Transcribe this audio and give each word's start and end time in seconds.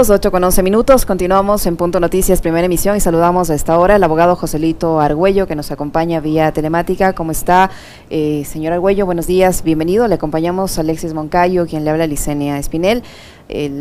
minutos, 0.00 0.16
8 0.16 0.30
con 0.30 0.42
11 0.42 0.62
minutos. 0.62 1.04
Continuamos 1.04 1.66
en 1.66 1.76
Punto 1.76 2.00
Noticias, 2.00 2.40
primera 2.40 2.64
emisión, 2.64 2.96
y 2.96 3.00
saludamos 3.00 3.50
a 3.50 3.54
esta 3.54 3.78
hora 3.78 3.96
al 3.96 4.02
abogado 4.02 4.34
Joselito 4.34 4.98
Argüello, 4.98 5.46
que 5.46 5.54
nos 5.54 5.70
acompaña 5.72 6.20
vía 6.20 6.52
telemática. 6.52 7.12
¿Cómo 7.12 7.32
está, 7.32 7.70
eh, 8.08 8.44
señor 8.46 8.72
Argüello? 8.72 9.04
Buenos 9.04 9.26
días, 9.26 9.62
bienvenido. 9.62 10.08
Le 10.08 10.14
acompañamos 10.14 10.78
a 10.78 10.80
Alexis 10.80 11.12
Moncayo, 11.12 11.66
quien 11.66 11.84
le 11.84 11.90
habla 11.90 12.04
a 12.04 12.06
Licenia 12.06 12.56
Espinel. 12.56 13.02
Eh, 13.50 13.78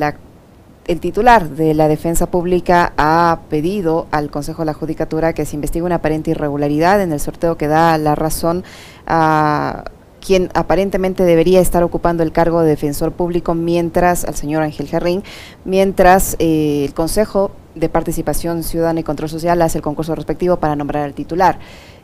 el 0.87 0.99
titular 0.99 1.47
de 1.51 1.73
la 1.73 1.87
Defensa 1.87 2.29
Pública 2.29 2.91
ha 2.97 3.39
pedido 3.49 4.07
al 4.11 4.29
Consejo 4.29 4.63
de 4.63 4.65
la 4.65 4.73
Judicatura 4.73 5.31
que 5.31 5.45
se 5.45 5.55
investigue 5.55 5.85
una 5.85 5.95
aparente 5.95 6.31
irregularidad 6.31 7.01
en 7.01 7.13
el 7.13 7.21
sorteo 7.21 7.55
que 7.55 7.69
da 7.69 7.97
la 7.97 8.15
razón 8.15 8.65
a 9.07 9.85
quien 10.19 10.49
aparentemente 10.53 11.23
debería 11.23 11.59
estar 11.59 11.83
ocupando 11.83 12.23
el 12.23 12.31
cargo 12.31 12.61
de 12.61 12.69
defensor 12.69 13.11
público 13.11 13.53
mientras, 13.53 14.25
al 14.25 14.35
señor 14.35 14.63
Ángel 14.63 14.87
Jarrín, 14.87 15.23
mientras 15.65 16.35
eh, 16.39 16.85
el 16.85 16.93
Consejo 16.93 17.51
de 17.75 17.89
Participación 17.89 18.63
Ciudadana 18.63 18.99
y 18.99 19.03
Control 19.03 19.29
Social 19.29 19.61
hace 19.61 19.77
el 19.77 19.83
concurso 19.83 20.15
respectivo 20.15 20.57
para 20.57 20.75
nombrar 20.75 21.03
al 21.03 21.13
titular. 21.13 21.59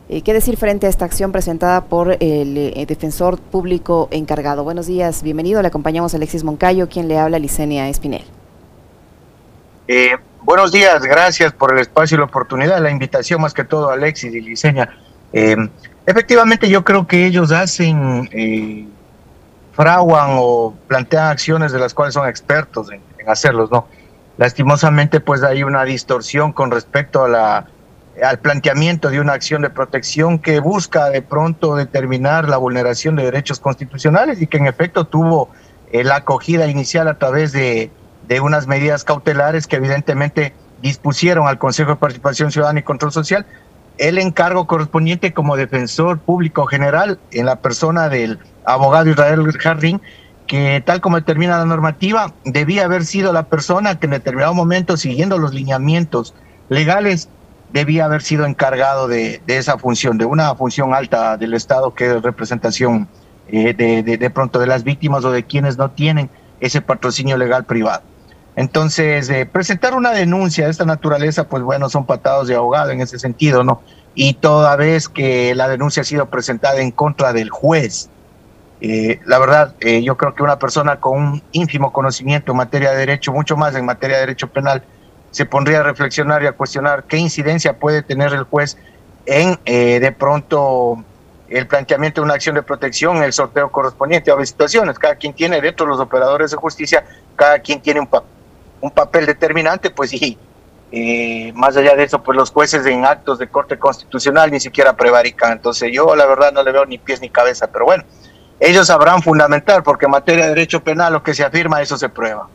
Eh, 0.08 0.22
¿Qué 0.22 0.34
decir 0.34 0.58
frente 0.58 0.86
a 0.86 0.90
esta 0.90 1.06
acción 1.06 1.32
presentada 1.32 1.86
por 1.86 2.18
el 2.20 2.58
eh, 2.58 2.86
defensor 2.88 3.40
público 3.40 4.08
encargado? 4.12 4.64
Buenos 4.64 4.86
días, 4.86 5.24
bienvenido. 5.24 5.62
Le 5.62 5.68
acompañamos 5.68 6.14
a 6.14 6.18
Alexis 6.18 6.44
Moncayo, 6.44 6.88
quien 6.88 7.08
le 7.08 7.18
habla 7.18 7.38
a 7.38 7.40
Licenia 7.40 7.90
Espinel. 7.90 8.24
buenos 10.44 10.72
días, 10.72 11.04
gracias 11.04 11.52
por 11.54 11.74
el 11.74 11.80
espacio 11.80 12.16
y 12.16 12.20
la 12.20 12.26
oportunidad, 12.26 12.82
la 12.82 12.92
invitación 12.92 13.42
más 13.42 13.54
que 13.54 13.64
todo, 13.64 13.90
Alexis 13.90 14.34
y 14.34 14.42
Licenia. 14.42 14.90
Efectivamente, 16.06 16.70
yo 16.70 16.84
creo 16.84 17.08
que 17.08 17.26
ellos 17.26 17.52
hacen, 17.52 18.30
eh, 18.32 18.86
fraguan 19.74 20.30
o 20.34 20.76
plantean 20.88 21.30
acciones 21.30 21.72
de 21.72 21.80
las 21.80 21.94
cuales 21.94 22.14
son 22.14 22.28
expertos 22.30 22.92
en, 22.92 23.02
hacerlos, 23.28 23.72
¿no? 23.72 23.88
Lastimosamente, 24.38 25.20
pues 25.20 25.42
hay 25.42 25.64
una 25.64 25.84
distorsión 25.84 26.54
con 26.54 26.70
respecto 26.70 27.24
a 27.24 27.28
la, 27.28 27.66
al 28.24 28.38
planteamiento 28.38 29.10
de 29.10 29.20
una 29.20 29.34
acción 29.34 29.64
de 29.64 29.72
protección 29.72 30.38
que 30.38 30.60
busca 30.60 31.10
de 31.10 31.24
pronto 31.24 31.76
determinar 31.76 32.48
la 32.48 32.58
vulneración 32.58 33.16
de 33.16 33.24
derechos 33.24 33.60
constitucionales 33.60 34.42
y 34.42 34.48
que 34.48 34.58
en 34.58 34.68
efecto 34.68 35.08
tuvo 35.08 35.50
eh, 35.92 36.04
la 36.04 36.18
acogida 36.18 36.68
inicial 36.68 37.08
a 37.08 37.18
través 37.18 37.52
de, 37.52 37.90
de 38.28 38.40
unas 38.42 38.68
medidas 38.68 39.04
cautelares 39.04 39.66
que 39.66 39.78
evidentemente 39.78 40.54
dispusieron 40.82 41.48
al 41.48 41.58
Consejo 41.58 41.92
de 41.92 41.96
Participación 41.96 42.52
Ciudadana 42.52 42.80
y 42.80 42.84
Control 42.84 43.12
Social 43.12 43.46
el 43.98 44.18
encargo 44.18 44.68
correspondiente 44.68 45.34
como 45.34 45.56
defensor 45.56 46.20
público 46.20 46.66
general 46.66 47.20
en 47.32 47.46
la 47.46 47.58
persona 47.58 48.10
del 48.10 48.40
abogado 48.66 49.10
Israel 49.10 49.50
Jardín, 49.58 50.02
que 50.48 50.82
tal 50.86 51.02
como 51.02 51.18
determina 51.18 51.58
la 51.58 51.66
normativa, 51.66 52.34
debía 52.44 52.86
haber 52.86 53.06
sido 53.06 53.34
la 53.34 53.44
persona 53.44 54.00
que 54.00 54.06
en 54.06 54.12
determinado 54.12 54.54
momento, 54.54 54.98
siguiendo 54.98 55.38
los 55.38 55.54
lineamientos 55.54 56.34
legales, 56.70 57.30
debía 57.72 58.06
haber 58.06 58.22
sido 58.22 58.46
encargado 58.46 59.08
de, 59.08 59.42
esa 59.48 59.78
función, 59.78 60.18
de 60.18 60.26
una 60.26 60.54
función 60.56 60.94
alta 60.94 61.38
del 61.38 61.54
Estado 61.54 61.94
que 61.94 62.06
es 62.06 62.22
representación 62.22 63.08
eh, 63.48 63.74
de, 63.74 64.04
de 64.04 64.30
pronto 64.30 64.60
de 64.60 64.68
las 64.68 64.84
víctimas 64.84 65.26
o 65.26 65.32
de 65.32 65.44
quienes 65.44 65.78
no 65.78 65.92
tienen 65.92 66.30
ese 66.60 66.82
patrocinio 66.82 67.38
legal 67.38 67.66
privado. 67.66 68.04
Entonces, 68.56 69.30
eh, 69.30 69.46
presentar 69.46 69.96
una 69.96 70.12
denuncia 70.12 70.66
de 70.66 70.72
esta 70.72 70.86
naturaleza, 70.86 71.48
pues 71.48 71.62
bueno, 71.62 71.90
son 71.90 72.06
patados 72.06 72.48
de 72.48 72.56
ahogado 72.56 72.92
en 72.92 73.02
ese 73.02 73.20
sentido, 73.20 73.64
¿no? 73.64 73.82
Y 74.14 74.36
toda 74.36 74.78
vez 74.78 75.10
que 75.10 75.54
la 75.56 75.68
denuncia 75.68 76.02
ha 76.02 76.06
sido 76.06 76.28
presentada 76.28 76.80
en 76.80 76.92
contra 76.92 77.34
del 77.34 77.50
juez, 77.50 78.10
eh, 78.80 79.20
la 79.26 79.40
verdad, 79.40 79.74
eh, 79.82 80.04
yo 80.04 80.16
creo 80.16 80.36
que 80.36 80.44
una 80.44 80.58
persona 80.58 81.02
con 81.02 81.18
un 81.18 81.44
ínfimo 81.52 81.92
conocimiento 81.92 82.52
en 82.52 82.58
materia 82.58 82.92
de 82.92 82.98
derecho, 82.98 83.34
mucho 83.34 83.58
más 83.58 83.76
en 83.76 83.84
materia 83.84 84.18
de 84.18 84.22
derecho 84.22 84.48
penal, 84.48 84.84
se 85.32 85.46
pondría 85.46 85.82
a 85.82 85.84
reflexionar 85.84 86.42
y 86.44 86.48
a 86.48 86.54
cuestionar 86.54 87.04
qué 87.04 87.18
incidencia 87.18 87.78
puede 87.78 88.04
tener 88.04 88.32
el 88.32 88.44
juez 88.44 88.78
en, 89.26 89.60
de 89.66 90.16
pronto, 90.18 91.04
el 91.50 91.68
planteamiento 91.68 92.22
de 92.22 92.26
una 92.26 92.36
acción 92.36 92.56
de 92.56 92.64
protección, 92.64 93.22
el 93.22 93.34
sorteo 93.34 93.70
correspondiente 93.70 94.32
a 94.32 94.46
situaciones. 94.46 94.98
Cada 94.98 95.16
quien 95.16 95.34
tiene 95.34 95.60
dentro 95.60 95.86
de 95.86 95.90
los 95.90 96.00
operadores 96.00 96.52
de 96.52 96.58
justicia, 96.58 97.04
cada 97.36 97.60
quien 97.60 97.82
tiene 97.82 98.00
un 98.00 98.08
papel 98.08 98.35
un 98.86 98.92
papel 98.92 99.26
determinante, 99.26 99.90
pues 99.90 100.12
sí, 100.12 100.38
eh, 100.92 101.52
más 101.56 101.76
allá 101.76 101.96
de 101.96 102.04
eso, 102.04 102.22
pues 102.22 102.38
los 102.38 102.52
jueces 102.52 102.86
en 102.86 103.04
actos 103.04 103.40
de 103.40 103.48
corte 103.48 103.80
constitucional 103.80 104.52
ni 104.52 104.60
siquiera 104.60 104.96
prevarican. 104.96 105.54
Entonces 105.54 105.92
yo 105.92 106.16
la 106.16 106.28
verdad 106.28 106.54
no 106.54 106.62
le 106.62 106.72
veo 106.72 106.86
ni 106.86 107.00
pies 107.00 107.20
ni 107.20 107.30
cabeza, 107.30 107.66
pero 107.68 107.86
bueno, 107.86 108.04
ellos 108.60 108.86
sabrán 108.88 109.24
fundamental, 109.24 109.82
porque 109.82 110.06
en 110.06 110.12
materia 110.12 110.44
de 110.44 110.50
derecho 110.50 110.84
penal 110.84 111.14
lo 111.14 111.24
que 111.24 111.34
se 111.34 111.44
afirma, 111.44 111.82
eso 111.82 111.98
se 111.98 112.10
prueba. 112.10 112.48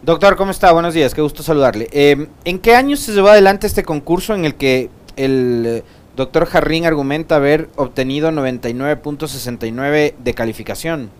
Doctor, 0.00 0.36
¿cómo 0.36 0.50
está? 0.50 0.72
Buenos 0.72 0.94
días, 0.94 1.12
qué 1.14 1.20
gusto 1.20 1.42
saludarle. 1.42 1.88
Eh, 1.92 2.26
¿En 2.44 2.58
qué 2.58 2.74
año 2.74 2.96
se 2.96 3.12
llevó 3.12 3.28
adelante 3.28 3.66
este 3.66 3.84
concurso 3.84 4.34
en 4.34 4.46
el 4.46 4.54
que 4.54 4.88
el 5.16 5.64
eh, 5.66 5.84
doctor 6.16 6.46
Jarrín 6.46 6.86
argumenta 6.86 7.36
haber 7.36 7.68
obtenido 7.76 8.30
99.69 8.30 10.14
de 10.16 10.34
calificación? 10.34 11.10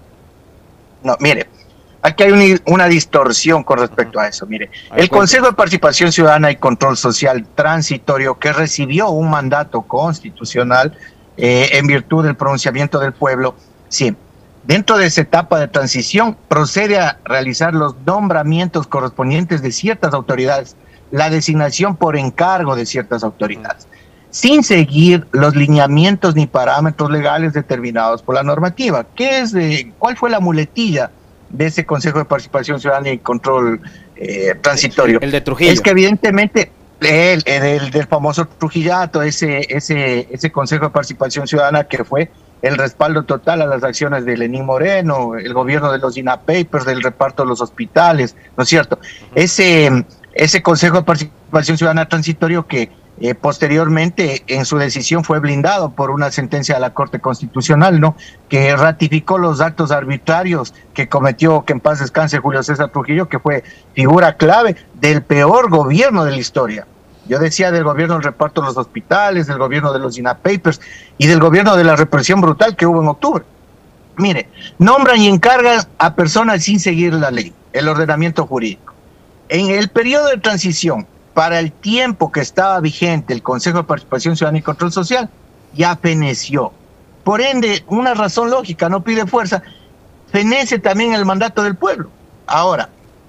No, 1.03 1.17
mire, 1.21 1.47
Aquí 2.07 2.23
hay 2.23 2.61
una 2.67 2.87
distorsión 2.87 3.65
con 3.65 3.79
respecto 3.79 4.21
a 4.21 4.29
eso. 4.29 4.45
Mire, 4.45 4.71
el 4.95 5.09
Consejo 5.09 5.47
de 5.47 5.55
Participación 5.55 6.13
Ciudadana 6.13 6.51
y 6.51 6.57
Control 6.57 6.99
Social 6.99 7.47
Transitorio, 7.55 8.39
que 8.39 8.53
recibió 8.53 9.09
un 9.09 9.31
mandato 9.31 9.81
constitucional 9.81 10.95
eh, 11.39 11.71
en 11.73 11.87
virtud 11.87 12.23
del 12.23 12.37
pronunciamiento 12.37 13.01
del 13.01 13.15
pueblo, 13.15 13.55
sí, 13.89 14.15
dentro 14.65 14.99
de 14.99 15.07
esa 15.07 15.23
etapa 15.23 15.59
de 15.59 15.67
transición 15.67 16.37
procede 16.47 16.99
a 16.99 17.21
realizar 17.25 17.73
los 17.73 17.97
nombramientos 18.05 18.87
correspondientes 18.87 19.63
de 19.63 19.73
ciertas 19.73 20.13
autoridades, 20.13 20.77
la 21.11 21.31
designación 21.31 21.97
por 21.97 22.19
encargo 22.19 22.77
de 22.77 22.85
ciertas 22.85 23.25
autoridades, 23.25 23.89
sin 24.29 24.63
seguir 24.63 25.27
los 25.33 25.57
lineamientos 25.57 26.35
ni 26.35 26.47
parámetros 26.47 27.11
legales 27.11 27.55
determinados 27.55 28.23
por 28.23 28.35
la 28.35 28.43
normativa. 28.43 29.07
¿Qué 29.17 29.39
es, 29.39 29.55
¿Cuál 29.99 30.19
fue 30.19 30.29
la 30.29 30.41
muletilla? 30.41 31.11
De 31.57 31.67
ese 31.67 31.87
Consejo 31.87 32.19
de 32.19 32.25
Participación 32.25 32.81
Ciudadana 32.81 33.11
y 33.11 33.19
Control 33.19 33.81
eh, 34.17 34.55
Transitorio. 34.61 35.21
El 35.21 35.31
de 35.31 35.41
Trujillo. 35.41 35.73
Es 35.73 35.81
que 35.81 35.91
evidentemente 35.91 36.71
el, 37.01 37.43
el, 37.47 37.91
del 37.91 38.07
famoso 38.07 38.47
Trujillato, 38.47 39.23
ese, 39.23 39.67
ese, 39.69 40.29
ese 40.31 40.51
Consejo 40.51 40.87
de 40.87 40.91
Participación 40.91 41.47
Ciudadana 41.47 41.85
que 41.85 42.05
fue 42.05 42.31
el 42.63 42.77
respaldo 42.77 43.25
total 43.25 43.63
a 43.63 43.67
las 43.67 43.85
acciones 43.85 44.25
de 44.25 44.37
Lenín 44.37 44.65
Moreno, 44.65 45.37
el 45.37 45.53
gobierno 45.53 45.93
de 45.93 45.99
los 45.99 46.17
INA 46.17 46.41
Papers, 46.41 46.87
del 46.87 47.03
reparto 47.03 47.43
de 47.43 47.51
los 47.51 47.61
hospitales, 47.61 48.37
¿no 48.57 48.63
es 48.63 48.69
cierto? 48.69 48.99
Ese, 49.35 50.05
ese 50.33 50.63
Consejo 50.63 50.99
de 50.99 51.03
Participación 51.03 51.77
Ciudadana 51.77 52.09
Transitorio 52.09 52.67
que 52.67 52.91
eh, 53.21 53.35
posteriormente, 53.35 54.43
en 54.49 54.65
su 54.65 54.77
decisión 54.77 55.23
fue 55.23 55.39
blindado 55.39 55.91
por 55.91 56.11
una 56.11 56.33
sentencia 56.33 56.75
de 56.75 56.81
la 56.81 56.95
Corte 56.95 57.21
Constitucional, 57.21 58.01
¿no? 58.01 58.17
Que 58.49 58.75
ratificó 58.77 59.39
los 59.39 59.61
actos 59.61 59.93
arbitrarios 59.93 60.75
que 60.95 61.09
cometió, 61.09 61.65
que 61.65 61.75
en 61.75 61.81
paz 61.81 62.01
descanse 62.01 62.39
Julio 62.39 62.63
César 62.65 62.91
Trujillo, 62.91 63.29
que 63.29 63.39
fue 63.39 63.63
figura 63.95 64.37
clave 64.37 64.77
del 64.95 65.23
peor 65.23 65.71
gobierno 65.71 66.25
de 66.25 66.33
la 66.33 66.39
historia. 66.39 66.87
Yo 67.27 67.39
decía 67.39 67.71
del 67.71 67.85
gobierno 67.85 68.15
del 68.15 68.25
reparto 68.25 68.61
de 68.61 68.67
los 68.67 68.77
hospitales, 68.77 69.47
del 69.47 69.59
gobierno 69.59 69.93
de 69.93 70.01
los 70.01 70.19
INA 70.19 70.39
Papers 70.39 70.81
y 71.17 71.27
del 71.27 71.39
gobierno 71.39 71.77
de 71.77 71.85
la 71.85 71.97
represión 71.97 72.41
brutal 72.41 72.75
que 72.77 72.85
hubo 72.85 73.01
en 73.01 73.09
octubre. 73.09 73.45
Mire, 74.17 74.49
nombran 74.79 75.21
y 75.21 75.29
encargan 75.29 75.87
a 75.99 76.15
personas 76.15 76.65
sin 76.65 76.81
seguir 76.81 77.15
la 77.15 77.31
ley, 77.31 77.53
el 77.73 77.89
ordenamiento 77.89 78.47
jurídico. 78.47 78.93
En 79.49 79.71
el 79.71 79.89
periodo 79.89 80.29
de 80.29 80.39
transición, 80.39 81.07
para 81.35 81.59
el 81.59 81.73
tiempo 81.73 82.33
que 82.33 82.41
estaba 82.41 82.81
vigente 82.81 83.35
el 83.35 83.43
Consejo 83.43 83.79
de 83.79 83.85
Participación 83.85 84.37
Ciudadana 84.37 84.59
y 84.59 84.63
Control 84.63 84.93
Social, 84.93 85.29
ya 85.75 85.97
feneció. 85.97 86.73
Por 87.25 87.41
ende, 87.41 87.85
una 87.89 88.15
razón 88.15 88.51
lógica, 88.51 88.89
no 88.89 89.03
pide 89.03 89.27
fuerza, 89.27 89.63
fenece 90.31 90.79
también 90.79 91.13
el 91.13 91.25
mandato 91.25 91.63
del 91.63 91.75
pueblo. 91.75 92.11
Ahora, 92.47 92.89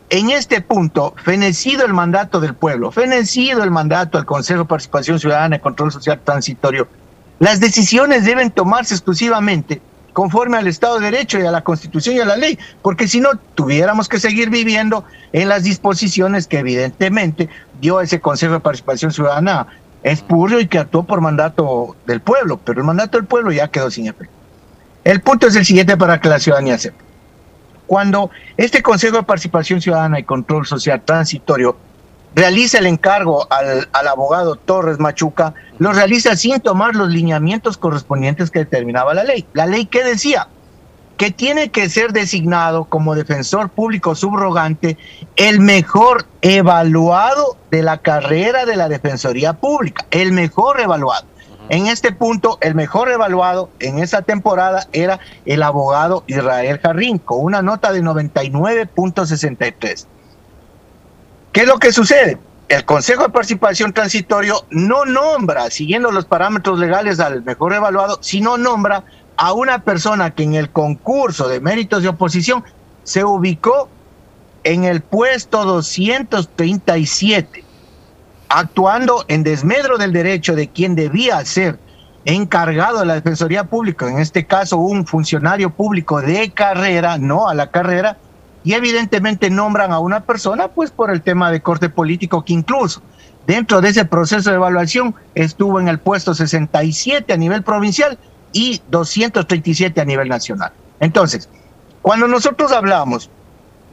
en 0.10 0.30
este 0.30 0.62
punto, 0.62 1.16
fenecido 1.24 1.84
el 1.86 1.94
mandato 1.94 2.40
del 2.40 2.54
pueblo, 2.54 2.92
fenecido 2.92 3.64
el 3.64 3.72
mandato 3.72 4.18
del 4.18 4.26
Consejo 4.26 4.60
de 4.60 4.66
Participación 4.66 5.20
Ciudadana 5.20 5.56
y 5.56 5.60
Control 5.60 5.92
Social 5.92 6.22
Transitorio, 6.24 6.88
las 7.40 7.60
decisiones 7.60 8.24
deben 8.24 8.52
tomarse 8.52 8.94
exclusivamente 8.94 9.82
conforme 10.16 10.58
al 10.58 10.68
Estado 10.68 11.00
de 11.00 11.12
Derecho 11.12 11.40
y 11.40 11.46
a 11.46 11.52
la 11.52 11.62
Constitución 11.62 12.16
y 12.16 12.20
a 12.22 12.26
la 12.26 12.38
ley, 12.38 12.58
porque 12.82 13.06
si 13.06 13.20
no, 13.20 13.32
tuviéramos 13.56 14.08
que 14.08 14.18
seguir 14.18 14.50
viviendo 14.50 15.04
en 15.34 15.50
las 15.50 15.64
disposiciones 15.64 16.48
que 16.48 16.60
evidentemente 16.60 17.50
dio 17.80 18.02
ese 18.02 18.20
Consejo 18.20 18.54
de 18.54 18.60
Participación 18.60 19.12
Ciudadana 19.12 19.68
espurio 20.04 20.60
y 20.60 20.68
que 20.68 20.78
actuó 20.78 21.04
por 21.04 21.20
mandato 21.20 21.96
del 22.06 22.22
pueblo, 22.22 22.60
pero 22.64 22.80
el 22.80 22.86
mandato 22.86 23.18
del 23.18 23.26
pueblo 23.26 23.52
ya 23.52 23.70
quedó 23.70 23.90
sin 23.90 24.08
efecto. 24.08 24.34
El 25.04 25.22
punto 25.22 25.48
es 25.48 25.56
el 25.56 25.66
siguiente 25.66 25.98
para 25.98 26.20
que 26.20 26.30
la 26.30 26.40
ciudadanía 26.40 26.78
sepa. 26.78 27.04
Cuando 27.88 28.30
este 28.58 28.82
Consejo 28.84 29.18
de 29.18 29.24
Participación 29.24 29.82
Ciudadana 29.82 30.20
y 30.20 30.24
Control 30.24 30.66
Social 30.66 31.02
Transitorio 31.04 31.78
realiza 32.36 32.80
el 32.80 32.88
encargo 32.88 33.48
al, 33.52 33.88
al, 33.94 34.08
abogado 34.08 34.56
Torres 34.56 35.00
Machuca, 35.00 35.54
lo 35.80 35.94
realiza 35.94 36.36
sin 36.36 36.60
tomar 36.60 36.96
los 36.96 37.10
lineamientos 37.10 37.78
correspondientes 37.78 38.52
que 38.52 38.60
determinaba 38.60 39.14
la 39.14 39.24
ley. 39.24 39.46
La 39.54 39.66
ley 39.66 39.86
que 39.86 40.04
decía, 40.04 40.48
que 41.18 41.32
tiene 41.32 41.72
que 41.72 41.90
ser 41.90 42.12
designado 42.12 42.86
como 42.86 43.16
defensor 43.16 43.70
público 43.70 44.16
subrogante 44.16 44.98
el 45.36 45.60
mejor 45.60 46.26
evaluado 46.42 47.58
de 47.72 47.84
la 47.84 48.00
carrera 48.00 48.66
de 48.66 48.76
la 48.76 48.90
Defensoría 48.90 49.54
Pública, 49.54 50.06
el 50.12 50.32
mejor 50.32 50.82
evaluado. 50.82 51.26
En 51.70 51.88
este 51.88 52.12
punto, 52.12 52.58
el 52.62 52.76
mejor 52.76 53.10
evaluado 53.10 53.72
en 53.80 54.00
esa 54.00 54.22
temporada 54.22 54.88
era 54.94 55.20
el 55.46 55.64
abogado 55.64 56.24
Israel 56.28 56.80
Jarrín, 56.82 57.18
con 57.18 57.44
una 57.44 57.64
nota 57.64 57.92
de 57.92 58.04
99.63. 58.04 60.06
¿Qué 61.52 61.62
es 61.62 61.68
lo 61.68 61.80
que 61.80 61.92
sucede? 61.92 62.38
El 62.68 62.86
Consejo 62.86 63.24
de 63.24 63.30
Participación 63.30 63.94
Transitorio 63.94 64.66
no 64.70 65.06
nombra, 65.06 65.70
siguiendo 65.70 66.12
los 66.12 66.26
parámetros 66.26 66.80
legales 66.80 67.20
al 67.20 67.44
mejor 67.44 67.74
evaluado, 67.74 68.20
sino 68.22 68.58
nombra 68.58 69.04
a 69.38 69.54
una 69.54 69.84
persona 69.84 70.32
que 70.32 70.44
en 70.44 70.54
el 70.56 70.70
concurso 70.70 71.48
de 71.48 71.60
méritos 71.60 72.04
de 72.04 72.10
oposición 72.10 72.64
se 73.04 73.24
ubicó 73.24 73.90
en 74.64 74.84
el 74.84 75.02
puesto 75.02 75.64
237 75.66 77.64
actuando 78.50 79.26
en 79.28 79.44
desmedro 79.44 79.98
del 79.98 80.14
derecho 80.14 80.56
de 80.56 80.70
quien 80.70 80.96
debía 80.96 81.44
ser 81.46 81.78
encargado 82.26 83.00
de 83.00 83.06
la 83.06 83.16
Defensoría 83.16 83.66
Pública, 83.66 84.10
en 84.10 84.20
este 84.20 84.46
caso 84.46 84.78
un 84.78 85.06
funcionario 85.06 85.70
público 85.70 86.22
de 86.22 86.50
carrera, 86.52 87.18
no 87.18 87.48
a 87.48 87.54
la 87.54 87.70
carrera, 87.70 88.18
y 88.64 88.74
evidentemente 88.74 89.50
nombran 89.50 89.92
a 89.92 90.00
una 90.00 90.22
persona 90.22 90.70
pues 90.70 90.90
por 90.90 91.12
el 91.12 91.22
tema 91.22 91.52
de 91.52 91.62
corte 91.62 91.90
político 91.90 92.44
que 92.44 92.54
incluso 92.54 93.02
dentro 93.46 93.80
de 93.80 93.90
ese 93.90 94.06
proceso 94.06 94.50
de 94.50 94.56
evaluación 94.56 95.14
estuvo 95.36 95.80
en 95.80 95.88
el 95.88 96.00
puesto 96.00 96.34
67 96.34 97.32
a 97.32 97.38
nivel 97.38 97.62
provincial 97.62 98.18
y 98.56 98.82
237 98.90 100.00
a 100.00 100.06
nivel 100.06 100.30
nacional. 100.30 100.72
Entonces, 101.02 101.50
cuando 102.02 102.26
nosotros 102.26 102.72
hablamos 102.72 103.30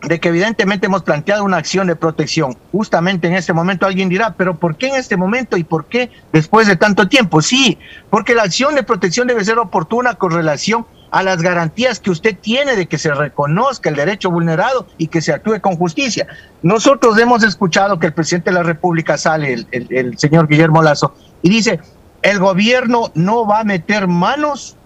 de 0.02 0.20
que 0.20 0.28
evidentemente 0.28 0.86
hemos 0.86 1.02
planteado 1.02 1.44
una 1.44 1.58
acción 1.58 1.86
de 1.86 1.94
protección. 1.94 2.56
Justamente 2.72 3.28
en 3.28 3.34
este 3.34 3.52
momento 3.52 3.86
alguien 3.86 4.08
dirá, 4.08 4.34
pero 4.36 4.56
¿por 4.56 4.76
qué 4.76 4.88
en 4.88 4.96
este 4.96 5.16
momento 5.16 5.56
y 5.56 5.64
por 5.64 5.86
qué 5.86 6.10
después 6.32 6.66
de 6.66 6.76
tanto 6.76 7.08
tiempo? 7.08 7.40
Sí, 7.40 7.78
porque 8.10 8.34
la 8.34 8.42
acción 8.42 8.74
de 8.74 8.82
protección 8.82 9.28
debe 9.28 9.44
ser 9.44 9.58
oportuna 9.58 10.14
con 10.14 10.32
relación 10.32 10.86
a 11.12 11.22
las 11.22 11.40
garantías 11.40 12.00
que 12.00 12.10
usted 12.10 12.36
tiene 12.36 12.74
de 12.74 12.86
que 12.86 12.98
se 12.98 13.14
reconozca 13.14 13.90
el 13.90 13.96
derecho 13.96 14.30
vulnerado 14.30 14.86
y 14.98 15.06
que 15.06 15.20
se 15.20 15.32
actúe 15.32 15.60
con 15.60 15.76
justicia. 15.76 16.26
Nosotros 16.62 17.16
hemos 17.18 17.44
escuchado 17.44 17.98
que 17.98 18.06
el 18.06 18.12
presidente 18.12 18.50
de 18.50 18.54
la 18.54 18.62
República 18.62 19.16
sale, 19.18 19.52
el, 19.52 19.66
el 19.90 20.18
señor 20.18 20.48
Guillermo 20.48 20.82
Lazo, 20.82 21.14
y 21.42 21.50
dice, 21.50 21.80
el 22.22 22.38
gobierno 22.38 23.10
no 23.14 23.46
va 23.46 23.60
a 23.60 23.64
meter 23.64 24.08
manos 24.08 24.76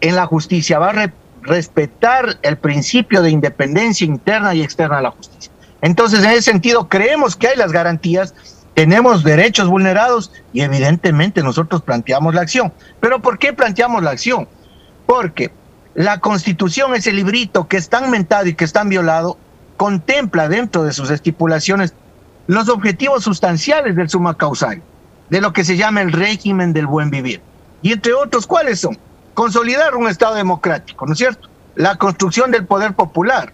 en 0.00 0.16
la 0.16 0.26
justicia, 0.26 0.78
va 0.78 0.90
a 0.90 1.12
respetar 1.42 2.38
el 2.42 2.56
principio 2.58 3.22
de 3.22 3.30
independencia 3.30 4.04
interna 4.04 4.54
y 4.54 4.62
externa 4.62 4.96
de 4.96 5.02
la 5.02 5.10
justicia. 5.10 5.52
Entonces, 5.80 6.20
en 6.24 6.30
ese 6.30 6.42
sentido, 6.42 6.88
creemos 6.88 7.36
que 7.36 7.48
hay 7.48 7.56
las 7.56 7.72
garantías, 7.72 8.34
tenemos 8.74 9.24
derechos 9.24 9.68
vulnerados 9.68 10.32
y 10.52 10.62
evidentemente 10.62 11.42
nosotros 11.42 11.82
planteamos 11.82 12.34
la 12.34 12.42
acción. 12.42 12.72
Pero 13.00 13.20
¿por 13.20 13.38
qué 13.38 13.52
planteamos 13.52 14.02
la 14.02 14.10
acción? 14.10 14.48
Porque 15.06 15.52
la 15.94 16.20
constitución, 16.20 16.94
ese 16.94 17.12
librito 17.12 17.68
que 17.68 17.76
es 17.76 17.88
tan 17.88 18.10
mentado 18.10 18.46
y 18.46 18.54
que 18.54 18.64
es 18.64 18.72
tan 18.72 18.88
violado, 18.88 19.36
contempla 19.76 20.48
dentro 20.48 20.84
de 20.84 20.92
sus 20.92 21.10
estipulaciones 21.10 21.94
los 22.46 22.68
objetivos 22.68 23.24
sustanciales 23.24 23.94
del 23.96 24.08
suma 24.08 24.36
causal, 24.36 24.82
de 25.30 25.40
lo 25.40 25.52
que 25.52 25.64
se 25.64 25.76
llama 25.76 26.02
el 26.02 26.12
régimen 26.12 26.72
del 26.72 26.86
buen 26.86 27.10
vivir. 27.10 27.40
Y 27.82 27.92
entre 27.92 28.14
otros, 28.14 28.46
¿cuáles 28.46 28.80
son? 28.80 28.98
consolidar 29.34 29.94
un 29.94 30.08
Estado 30.08 30.34
democrático, 30.34 31.06
¿no 31.06 31.12
es 31.12 31.18
cierto? 31.18 31.48
La 31.74 31.96
construcción 31.96 32.50
del 32.50 32.66
poder 32.66 32.94
popular. 32.94 33.52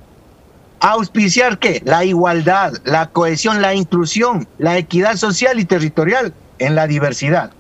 Auspiciar 0.81 1.59
qué? 1.59 1.83
La 1.85 2.05
igualdad, 2.05 2.73
la 2.85 3.09
cohesión, 3.09 3.63
la 3.63 3.75
inclusión, 3.75 4.47
la 4.59 4.79
equidad 4.79 5.17
social 5.17 5.59
y 5.59 5.65
territorial 5.65 6.35
en 6.59 6.75
la 6.75 6.87
diversidad. 6.87 7.51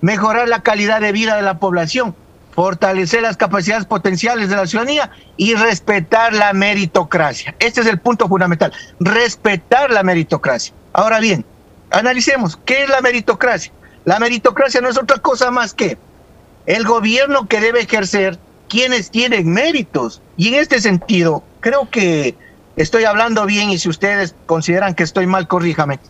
Mejorar 0.00 0.48
la 0.48 0.62
calidad 0.62 1.00
de 1.00 1.12
vida 1.12 1.36
de 1.36 1.42
la 1.42 1.58
población, 1.58 2.14
fortalecer 2.54 3.22
las 3.22 3.38
capacidades 3.38 3.86
potenciales 3.86 4.50
de 4.50 4.56
la 4.56 4.66
ciudadanía 4.66 5.10
y 5.36 5.54
respetar 5.54 6.34
la 6.34 6.52
meritocracia. 6.52 7.54
Este 7.58 7.80
es 7.80 7.86
el 7.86 7.98
punto 7.98 8.28
fundamental, 8.28 8.72
respetar 9.00 9.90
la 9.90 10.02
meritocracia. 10.02 10.74
Ahora 10.92 11.20
bien, 11.20 11.44
analicemos, 11.90 12.58
¿qué 12.64 12.84
es 12.84 12.88
la 12.88 13.00
meritocracia? 13.00 13.72
La 14.04 14.18
meritocracia 14.18 14.80
no 14.80 14.88
es 14.88 14.98
otra 14.98 15.18
cosa 15.18 15.50
más 15.50 15.72
que 15.72 15.96
el 16.66 16.84
gobierno 16.84 17.46
que 17.48 17.60
debe 17.60 17.80
ejercer 17.80 18.38
quienes 18.68 19.10
tienen 19.10 19.50
méritos. 19.52 20.20
Y 20.36 20.48
en 20.48 20.54
este 20.54 20.80
sentido, 20.80 21.44
creo 21.60 21.88
que 21.90 22.34
estoy 22.76 23.04
hablando 23.04 23.46
bien 23.46 23.70
y 23.70 23.78
si 23.78 23.88
ustedes 23.88 24.34
consideran 24.46 24.94
que 24.94 25.04
estoy 25.04 25.26
mal, 25.26 25.46
corríjame. 25.48 26.00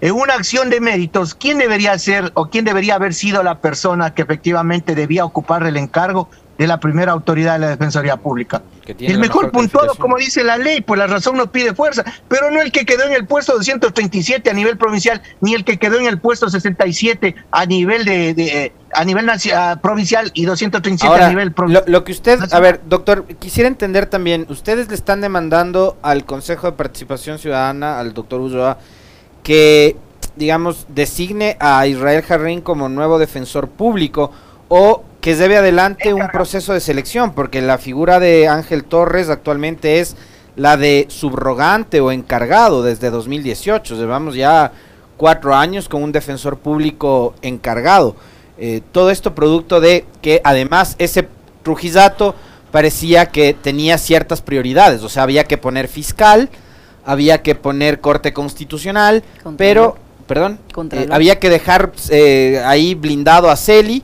En 0.00 0.14
una 0.14 0.34
acción 0.34 0.70
de 0.70 0.80
méritos, 0.80 1.34
¿quién 1.34 1.58
debería 1.58 1.98
ser 1.98 2.30
o 2.34 2.48
quién 2.48 2.64
debería 2.64 2.94
haber 2.94 3.12
sido 3.12 3.42
la 3.42 3.58
persona 3.58 4.14
que 4.14 4.22
efectivamente 4.22 4.94
debía 4.94 5.26
ocupar 5.26 5.66
el 5.66 5.76
encargo 5.76 6.30
de 6.60 6.66
la 6.66 6.78
primera 6.78 7.12
autoridad 7.12 7.54
de 7.54 7.60
la 7.60 7.68
Defensoría 7.70 8.18
Pública. 8.18 8.60
El 8.98 9.18
mejor, 9.18 9.50
puntuado, 9.50 9.94
como 9.94 10.18
dice 10.18 10.44
la 10.44 10.58
ley, 10.58 10.82
pues 10.82 10.98
la 10.98 11.06
razón 11.06 11.38
no 11.38 11.50
pide 11.50 11.74
fuerza, 11.74 12.04
pero 12.28 12.50
no 12.50 12.60
el 12.60 12.70
que 12.70 12.84
quedó 12.84 13.04
en 13.04 13.14
el 13.14 13.26
puesto 13.26 13.54
237 13.54 14.50
a 14.50 14.52
nivel 14.52 14.76
provincial, 14.76 15.22
ni 15.40 15.54
el 15.54 15.64
que 15.64 15.78
quedó 15.78 15.98
en 15.98 16.04
el 16.04 16.20
puesto 16.20 16.50
67 16.50 17.34
a 17.50 17.64
nivel 17.64 18.04
de, 18.04 18.72
a 18.92 19.04
nivel 19.06 19.26
provincial 19.80 20.30
y 20.34 20.44
237 20.44 21.24
a 21.24 21.28
nivel 21.30 21.52
provincial. 21.52 21.84
Lo, 21.86 21.92
lo, 21.92 22.04
que 22.04 22.12
usted, 22.12 22.38
a 22.52 22.60
ver, 22.60 22.82
doctor, 22.86 23.24
quisiera 23.38 23.66
entender 23.66 24.04
también, 24.04 24.44
ustedes 24.50 24.90
le 24.90 24.96
están 24.96 25.22
demandando 25.22 25.96
al 26.02 26.26
Consejo 26.26 26.66
de 26.66 26.76
Participación 26.76 27.38
Ciudadana, 27.38 27.98
al 27.98 28.12
doctor 28.12 28.38
Ulloa, 28.38 28.76
que, 29.42 29.96
digamos, 30.36 30.84
designe 30.90 31.56
a 31.58 31.86
Israel 31.86 32.20
Jarrín 32.20 32.60
como 32.60 32.90
nuevo 32.90 33.18
defensor 33.18 33.66
público 33.70 34.30
o 34.68 35.04
que 35.20 35.36
debe 35.36 35.56
adelante 35.56 36.14
un 36.14 36.28
proceso 36.28 36.72
de 36.72 36.80
selección, 36.80 37.32
porque 37.32 37.60
la 37.60 37.78
figura 37.78 38.20
de 38.20 38.48
Ángel 38.48 38.84
Torres 38.84 39.28
actualmente 39.28 40.00
es 40.00 40.16
la 40.56 40.76
de 40.76 41.06
subrogante 41.08 42.00
o 42.00 42.10
encargado 42.10 42.82
desde 42.82 43.10
2018. 43.10 43.96
Llevamos 43.96 44.34
ya 44.34 44.72
cuatro 45.16 45.54
años 45.54 45.88
con 45.88 46.02
un 46.02 46.12
defensor 46.12 46.58
público 46.58 47.34
encargado. 47.42 48.16
Eh, 48.58 48.80
todo 48.92 49.10
esto 49.10 49.34
producto 49.34 49.80
de 49.80 50.04
que 50.22 50.40
además 50.44 50.96
ese 50.98 51.28
Trujillato 51.62 52.34
parecía 52.70 53.26
que 53.26 53.54
tenía 53.54 53.98
ciertas 53.98 54.40
prioridades, 54.40 55.02
o 55.02 55.08
sea, 55.08 55.24
había 55.24 55.44
que 55.44 55.58
poner 55.58 55.88
fiscal, 55.88 56.48
había 57.04 57.42
que 57.42 57.54
poner 57.54 58.00
corte 58.00 58.32
constitucional, 58.32 59.22
pero, 59.56 59.96
perdón, 60.26 60.58
eh, 60.92 61.08
había 61.10 61.38
que 61.38 61.50
dejar 61.50 61.92
eh, 62.10 62.62
ahí 62.64 62.94
blindado 62.94 63.50
a 63.50 63.56
Celi 63.56 64.02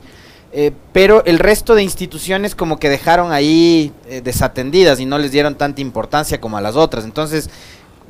eh, 0.53 0.71
pero 0.93 1.23
el 1.25 1.39
resto 1.39 1.75
de 1.75 1.83
instituciones 1.83 2.55
como 2.55 2.79
que 2.79 2.89
dejaron 2.89 3.31
ahí 3.31 3.91
eh, 4.07 4.21
desatendidas 4.21 4.99
y 4.99 5.05
no 5.05 5.17
les 5.17 5.31
dieron 5.31 5.55
tanta 5.55 5.81
importancia 5.81 6.39
como 6.39 6.57
a 6.57 6.61
las 6.61 6.75
otras. 6.75 7.05
Entonces, 7.05 7.49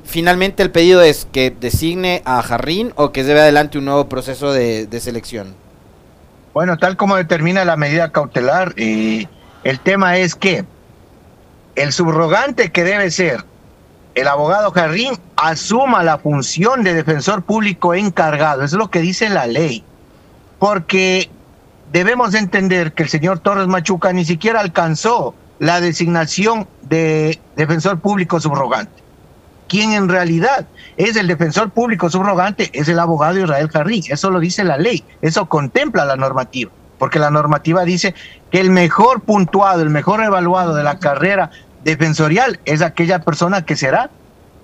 finalmente 0.04 0.64
el 0.64 0.72
pedido 0.72 1.02
es 1.02 1.28
que 1.32 1.52
designe 1.52 2.22
a 2.26 2.42
Jarrín 2.42 2.94
o 2.96 3.12
que 3.12 3.24
lleve 3.24 3.42
adelante 3.42 3.78
un 3.78 3.86
nuevo 3.86 4.08
proceso 4.08 4.52
de, 4.54 4.88
selección. 5.02 5.56
Bueno, 6.54 6.78
tal 6.78 6.98
como 6.98 7.16
determina 7.16 7.66
la 7.66 7.76
medida 7.76 8.12
cautelar, 8.12 8.74
el 8.78 9.80
tema 9.84 10.18
es 10.18 10.34
que 10.34 10.66
el 11.76 11.92
subrogante 11.94 12.72
que 12.72 12.84
debe 12.84 13.12
ser 13.12 13.44
el 14.18 14.28
abogado 14.28 14.72
Jarrín 14.72 15.14
asuma 15.36 16.02
la 16.02 16.18
función 16.18 16.84
de 16.84 16.96
defensor 16.96 17.44
público 17.44 17.94
encargado. 17.94 18.64
Es 18.64 18.74
lo 18.74 18.90
que 18.90 19.00
dice 19.00 19.30
la 19.30 19.46
ley. 19.46 19.84
Porque 20.58 21.30
debemos 21.92 22.34
entender 22.34 22.94
que 22.94 23.04
el 23.04 23.10
señor 23.10 23.40
Torres 23.40 23.68
Machuca 23.68 24.14
ni 24.14 24.26
siquiera 24.26 24.60
alcanzó 24.60 25.34
la 25.60 25.82
designación 25.82 26.68
de 26.84 27.40
defensor 27.56 28.00
público 28.00 28.40
subrogante. 28.40 29.04
Quien 29.68 29.92
en 29.92 30.08
realidad 30.08 30.66
es 30.96 31.16
el 31.16 31.28
defensor 31.28 31.72
público 31.72 32.10
subrogante 32.10 32.70
es 32.74 32.88
el 32.88 33.00
abogado 33.00 33.40
Israel 33.40 33.70
Jarrín. 33.70 34.04
Eso 34.08 34.30
lo 34.30 34.40
dice 34.40 34.64
la 34.64 34.78
ley, 34.78 35.04
eso 35.22 35.48
contempla 35.48 36.06
la 36.06 36.16
normativa, 36.16 36.72
porque 36.98 37.20
la 37.20 37.32
normativa 37.32 37.84
dice 37.84 38.16
que 38.50 38.62
el 38.62 38.70
mejor 38.70 39.22
puntuado, 39.22 39.82
el 39.82 39.90
mejor 39.90 40.24
evaluado 40.24 40.74
de 40.74 40.84
la 40.84 41.00
carrera 41.00 41.52
defensorial 41.84 42.60
es 42.66 42.82
aquella 42.82 43.20
persona 43.20 43.66
que 43.66 43.76
será 43.76 44.10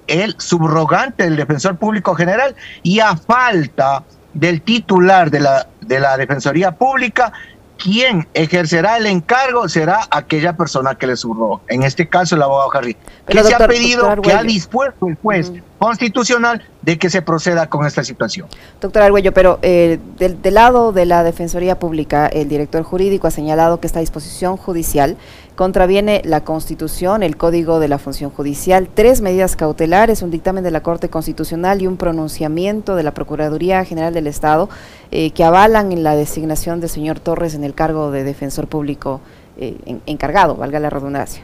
el 0.07 0.35
subrogante 0.37 1.23
del 1.23 1.37
defensor 1.37 1.77
público 1.77 2.15
general 2.15 2.55
y 2.81 2.99
a 2.99 3.15
falta 3.15 4.03
del 4.33 4.61
titular 4.61 5.31
de 5.31 5.39
la, 5.39 5.67
de 5.85 5.99
la 5.99 6.17
Defensoría 6.17 6.71
Pública, 6.71 7.33
quien 7.77 8.27
ejercerá 8.33 8.97
el 8.97 9.07
encargo 9.07 9.67
será 9.67 10.07
aquella 10.09 10.55
persona 10.55 10.95
que 10.95 11.07
le 11.07 11.17
subrogó, 11.17 11.61
en 11.67 11.83
este 11.83 12.07
caso 12.07 12.35
el 12.35 12.41
abogado 12.41 12.69
Harry. 12.73 12.95
¿Qué 13.27 13.43
se 13.43 13.53
ha 13.53 13.67
pedido? 13.67 14.21
que 14.21 14.31
ha 14.31 14.43
dispuesto 14.43 15.07
el 15.07 15.15
juez? 15.15 15.51
constitucional 15.83 16.61
de 16.81 16.97
que 16.97 17.09
se 17.09 17.21
proceda 17.21 17.67
con 17.67 17.85
esta 17.85 18.05
situación. 18.05 18.47
Doctor 18.79 19.01
Argüello, 19.01 19.33
pero 19.33 19.59
eh, 19.63 19.99
del, 20.17 20.53
lado 20.53 20.93
de 20.93 21.05
la 21.05 21.23
Defensoría 21.23 21.77
Pública, 21.77 22.27
el 22.27 22.47
director 22.47 22.83
jurídico 22.83 23.27
ha 23.27 23.31
señalado 23.31 23.81
que 23.81 23.87
esta 23.87 23.99
disposición 23.99 24.55
judicial 24.55 25.17
contraviene 25.55 26.21
la 26.25 26.43
Constitución, 26.43 27.23
el 27.23 27.37
Código 27.37 27.79
de 27.79 27.87
la 27.87 27.99
Función 27.99 28.31
Judicial, 28.31 28.89
tres 28.93 29.21
medidas 29.21 29.55
cautelares, 29.55 30.21
un 30.21 30.31
dictamen 30.31 30.63
de 30.63 30.71
la 30.71 30.81
Corte 30.81 31.09
Constitucional 31.09 31.81
y 31.81 31.87
un 31.87 31.97
pronunciamiento 31.97 32.95
de 32.95 33.03
la 33.03 33.13
Procuraduría 33.13 33.85
General 33.85 34.13
del 34.13 34.27
Estado 34.27 34.69
eh, 35.11 35.31
que 35.31 35.43
avalan 35.43 36.03
la 36.03 36.15
designación 36.15 36.79
del 36.79 36.89
señor 36.89 37.19
Torres 37.19 37.53
en 37.55 37.63
el 37.63 37.73
cargo 37.73 38.11
de 38.11 38.23
defensor 38.23 38.67
público 38.67 39.21
eh, 39.57 39.77
encargado, 40.05 40.55
valga 40.55 40.79
la 40.79 40.89
redundancia. 40.89 41.43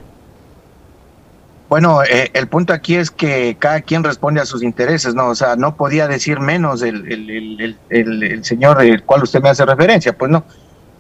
Bueno, 1.70 2.02
eh, 2.02 2.32
el 2.34 2.48
punto 2.48 2.74
aquí 2.74 2.96
es 2.96 3.12
que 3.12 3.56
cada 3.60 3.82
quien 3.82 4.04
responde 4.04 4.42
a 4.42 4.46
sus 4.46 4.64
intereses, 4.64 5.14
¿no? 5.14 5.28
O 5.28 5.36
sea, 5.36 5.56
no 5.56 5.76
podía 5.76 6.08
decir 6.08 6.40
menos 6.40 6.82
el, 6.82 7.12
el, 7.12 7.78
el, 7.90 8.24
el, 8.24 8.44
señor 8.44 8.80
del 8.80 9.04
cual 9.04 9.22
usted 9.22 9.40
me 9.40 9.50
hace 9.50 9.64
referencia, 9.66 10.18
pues 10.18 10.32
no. 10.32 10.44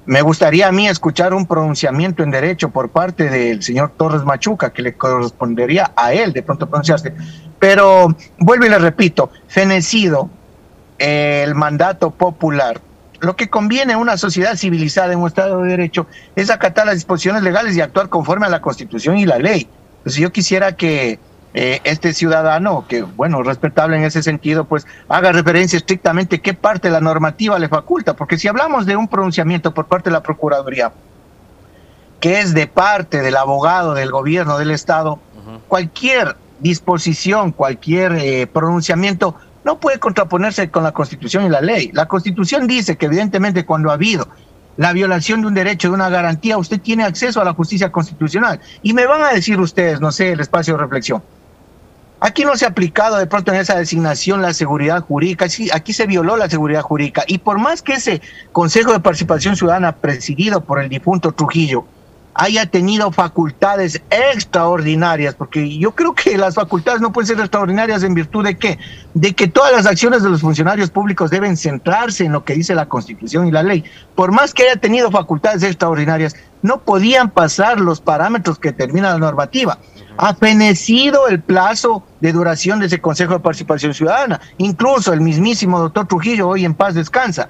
Me 0.10 0.24
gustaría 0.24 0.68
a 0.68 0.72
mí 0.72 0.88
escuchar 0.88 1.36
un 1.36 1.46
pronunciamiento 1.46 2.24
en 2.24 2.32
derecho 2.32 2.72
por 2.72 2.89
parte 2.89 3.30
del 3.30 3.62
señor 3.62 3.92
Torres 3.96 4.24
Machuca, 4.24 4.74
que 4.74 4.82
le 4.82 4.96
correspondería 4.96 5.92
a 5.96 6.13
él 6.13 6.34
de 6.34 6.42
pronto 6.42 6.68
pronunciarse. 6.68 7.13
Pero 7.60 8.16
vuelvo 8.39 8.66
y 8.66 8.70
le 8.70 8.80
repito, 8.80 9.30
fenecido 9.48 10.28
el 10.98 11.54
mandato 11.54 12.10
popular, 12.10 12.82
lo 13.20 13.36
que 13.36 13.51
conviene 13.51 13.94
a 13.94 13.98
una 14.00 14.18
sociedad 14.18 14.56
civilizada 14.56 15.13
en 15.13 15.20
un 15.20 15.28
Estado 15.28 15.62
de 15.62 15.70
Derecho 15.70 16.08
es 16.36 16.50
acatar 16.50 16.88
las 16.88 16.96
disposiciones 16.96 17.44
legales 17.44 17.78
y 17.78 17.82
actuar 17.82 18.10
conforme 18.10 18.48
a 18.48 18.50
la 18.50 18.63
Constitución 18.63 19.16
y 19.16 19.28
la 19.28 19.38
ley 19.38 19.70
pues 20.04 20.16
yo 20.16 20.32
quisiera 20.32 20.75
que 20.75 21.20
eh, 21.53 21.82
este 21.84 22.13
ciudadano, 22.13 22.86
que 22.88 23.01
bueno, 23.01 23.41
respetable 23.41 23.98
en 23.98 24.03
ese 24.03 24.22
sentido, 24.22 24.65
pues 24.65 24.86
haga 25.08 25.32
referencia 25.32 25.77
estrictamente 25.77 26.41
qué 26.41 26.53
parte 26.53 26.89
de 26.89 26.91
la 26.91 27.01
normativa 27.01 27.58
le 27.58 27.68
faculta, 27.68 28.15
porque 28.15 28.38
si 28.38 28.48
hablamos 28.48 28.86
de 28.86 28.96
un 28.96 29.08
pronunciamiento 29.08 29.74
por 29.74 29.88
parte 29.88 30.10
de 30.10 30.13
la 30.13 30.24
Procuraduría, 30.24 30.91
que 32.20 32.39
es 32.39 32.53
de 32.53 32.68
parte 32.68 33.22
del 33.22 33.36
abogado 33.36 33.94
del 33.94 34.12
gobierno 34.12 34.58
del 34.58 34.72
Estado, 34.72 35.20
cualquier 35.68 36.36
disposición, 36.60 37.51
cualquier 37.51 38.13
eh, 38.13 38.46
pronunciamiento 38.46 39.36
no 39.63 39.79
puede 39.79 40.00
contraponerse 40.00 40.70
con 40.70 40.84
la 40.84 40.91
Constitución 40.91 41.46
y 41.46 41.50
la 41.50 41.62
ley. 41.62 41.91
La 41.94 42.08
Constitución 42.08 42.68
dice 42.68 42.98
que 42.98 43.08
evidentemente 43.08 43.65
cuando 43.65 43.89
ha 43.89 43.94
habido 43.94 44.27
la 44.77 44.94
violación 44.94 45.41
de 45.41 45.48
un 45.48 45.53
derecho, 45.53 45.89
de 45.89 45.96
una 45.96 46.10
garantía, 46.10 46.58
usted 46.58 46.79
tiene 46.79 47.03
acceso 47.03 47.41
a 47.41 47.44
la 47.44 47.53
justicia 47.53 47.91
constitucional. 47.91 48.62
Y 48.82 48.94
me 48.94 49.06
van 49.06 49.22
a 49.22 49.29
decir 49.29 49.60
ustedes, 49.60 50.00
no 50.00 50.12
sé, 50.12 50.32
el 50.32 50.39
espacio 50.39 50.75
de 50.75 50.82
reflexión. 50.82 51.22
Aquí 52.22 52.44
no 52.44 52.58
se 52.58 52.66
ha 52.66 52.70
aplicado 52.70 53.18
de 53.18 53.28
pronto 53.28 53.54
en 53.54 53.60
esa 53.60 53.78
designación 53.78 54.42
la 54.42 54.54
seguridad 54.54 55.02
jurídica, 55.02 55.46
aquí 55.74 55.94
se 55.94 56.06
violó 56.06 56.36
la 56.36 56.50
seguridad 56.50 56.82
jurídica. 56.82 57.24
Y 57.28 57.38
por 57.38 57.60
más 57.60 57.82
que 57.82 57.94
ese 57.94 58.22
Consejo 58.52 58.92
de 58.92 59.00
Participación 59.00 59.56
Ciudadana 59.56 59.96
presidido 59.96 60.62
por 60.62 60.82
el 60.82 60.90
difunto 60.90 61.32
Trujillo 61.32 61.86
haya 62.34 62.66
tenido 62.66 63.12
facultades 63.12 64.02
extraordinarias, 64.10 65.36
porque 65.36 65.78
yo 65.78 65.92
creo 65.92 66.14
que 66.14 66.38
las 66.38 66.56
facultades 66.56 67.02
no 67.02 67.12
pueden 67.12 67.28
ser 67.28 67.40
extraordinarias 67.40 68.04
en 68.04 68.14
virtud 68.14 68.46
de 68.46 68.58
qué? 68.58 68.80
De 69.14 69.34
que 69.34 69.48
todas 69.48 69.72
las 69.72 69.86
acciones 69.86 70.24
de 70.24 70.30
los 70.30 70.42
funcionarios 70.42 70.90
públicos 70.90 71.30
deben 71.32 71.58
centrarse 71.58 72.26
en 72.26 72.32
lo 72.32 72.44
que 72.44 72.54
dice 72.54 72.76
la 72.76 72.88
Constitución 72.88 73.48
y 73.48 73.52
la 73.52 73.64
ley. 73.64 73.84
Por 74.16 74.32
más 74.32 74.54
que 74.54 74.64
haya 74.64 74.76
tenido 74.76 75.12
facultades 75.12 75.64
extraordinarias, 75.64 76.36
no 76.62 76.82
podían 76.82 77.32
pasar 77.32 77.80
los 77.80 78.02
parámetros 78.02 78.60
que 78.60 78.72
determina 78.72 79.12
la 79.12 79.18
normativa. 79.18 79.78
Ha 80.18 80.36
fenecido 80.36 81.28
el 81.28 81.42
plazo 81.42 82.04
de 82.20 82.34
duración 82.34 82.80
de 82.80 82.88
ese 82.88 83.00
Consejo 83.00 83.34
de 83.34 83.40
Participación 83.40 83.94
Ciudadana. 83.94 84.40
Incluso 84.58 85.14
el 85.14 85.22
mismísimo 85.22 85.80
doctor 85.80 86.08
Trujillo 86.08 86.50
hoy 86.50 86.66
en 86.66 86.74
paz 86.74 86.96
descansa 86.96 87.50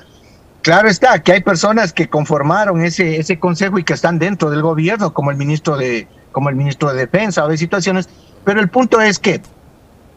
Claro 0.62 0.90
está, 0.90 1.22
que 1.24 1.32
hay 1.32 1.42
personas 1.42 1.94
que 1.94 2.10
conformaron 2.10 2.82
ese, 2.82 3.18
ese 3.18 3.40
consejo 3.40 3.80
y 3.80 3.84
que 3.84 3.94
están 3.94 4.20
dentro 4.20 4.50
del 4.50 4.62
gobierno, 4.62 5.14
como 5.14 5.32
el 5.32 5.38
ministro 5.38 5.78
de, 5.78 6.08
como 6.32 6.50
el 6.50 6.56
ministro 6.56 6.92
de 6.92 7.00
Defensa 7.00 7.46
o 7.46 7.48
de 7.48 7.58
situaciones, 7.58 8.10
pero 8.44 8.60
el 8.60 8.70
punto 8.70 9.00
es 9.00 9.20
que 9.20 9.42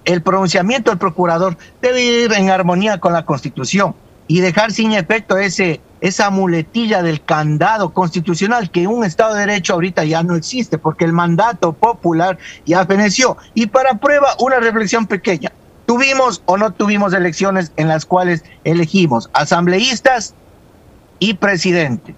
el 0.04 0.22
pronunciamiento 0.22 0.90
del 0.90 0.99
procurador 0.99 1.56
debe 1.80 2.02
ir 2.02 2.32
en 2.32 2.50
armonía 2.50 2.99
con 2.99 3.12
la 3.12 3.25
Constitución 3.25 3.94
y 4.26 4.40
dejar 4.40 4.72
sin 4.72 4.92
efecto 4.92 5.37
ese, 5.37 5.80
esa 6.00 6.30
muletilla 6.30 7.02
del 7.02 7.22
candado 7.22 7.92
constitucional 7.92 8.70
que 8.70 8.87
un 8.87 9.04
Estado 9.04 9.34
de 9.34 9.46
Derecho 9.46 9.75
ahorita 9.75 10.04
ya 10.04 10.22
no 10.22 10.34
existe, 10.34 10.78
porque 10.78 11.04
el 11.04 11.12
mandato 11.12 11.72
popular 11.72 12.38
ya 12.66 12.84
feneció. 12.87 13.37
Y 13.54 13.66
para 13.66 13.94
prueba, 13.99 14.34
una 14.38 14.58
reflexión 14.58 15.06
pequeña. 15.06 15.52
¿Tuvimos 15.86 16.42
o 16.46 16.56
no 16.56 16.72
tuvimos 16.72 17.12
elecciones 17.12 17.72
en 17.76 17.88
las 17.88 18.06
cuales 18.06 18.44
elegimos 18.64 19.28
asambleístas 19.32 20.34
y 21.18 21.34
presidente? 21.34 22.14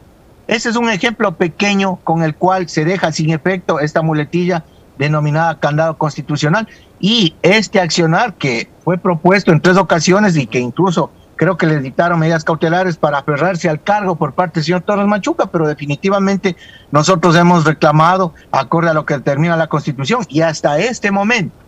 Ese 0.47 0.69
es 0.69 0.77
un 0.77 0.91
ejemplo 0.91 1.35
pequeño 1.37 1.97
con 2.05 2.23
el 2.23 2.35
cual 2.35 2.69
se 2.69 2.85
deja 2.85 3.13
sin 3.13 3.31
efecto 3.31 3.81
esta 3.81 4.03
muletilla 4.03 4.65
denominada 4.99 5.59
candado 5.59 5.97
constitucional 5.97 6.69
y 7.01 7.35
este 7.43 7.81
accionar 7.81 8.35
que 8.35 8.69
fue 8.85 8.99
propuesto 8.99 9.51
en 9.51 9.61
tres 9.61 9.77
ocasiones 9.77 10.37
y 10.37 10.47
que 10.47 10.61
incluso 10.61 11.11
creo 11.37 11.57
que 11.57 11.67
le 11.67 11.81
dictaron 11.81 12.21
medidas 12.21 12.45
cautelares 12.45 12.97
para 12.97 13.19
aferrarse 13.19 13.69
al 13.69 13.83
cargo 13.83 14.17
por 14.17 14.35
parte 14.35 14.61
del 14.61 14.65
señor 14.65 14.83
Torres 14.83 15.07
Machuca, 15.07 15.47
pero 15.47 15.67
definitivamente 15.67 16.57
nosotros 16.93 17.35
hemos 17.37 17.65
reclamado 17.65 18.35
acorde 18.53 18.91
a 18.91 18.95
lo 18.95 19.05
que 19.05 19.15
determina 19.15 19.57
la 19.57 19.67
Constitución 19.67 20.25
y 20.29 20.43
hasta 20.43 20.79
este 20.79 21.11
momento 21.11 21.64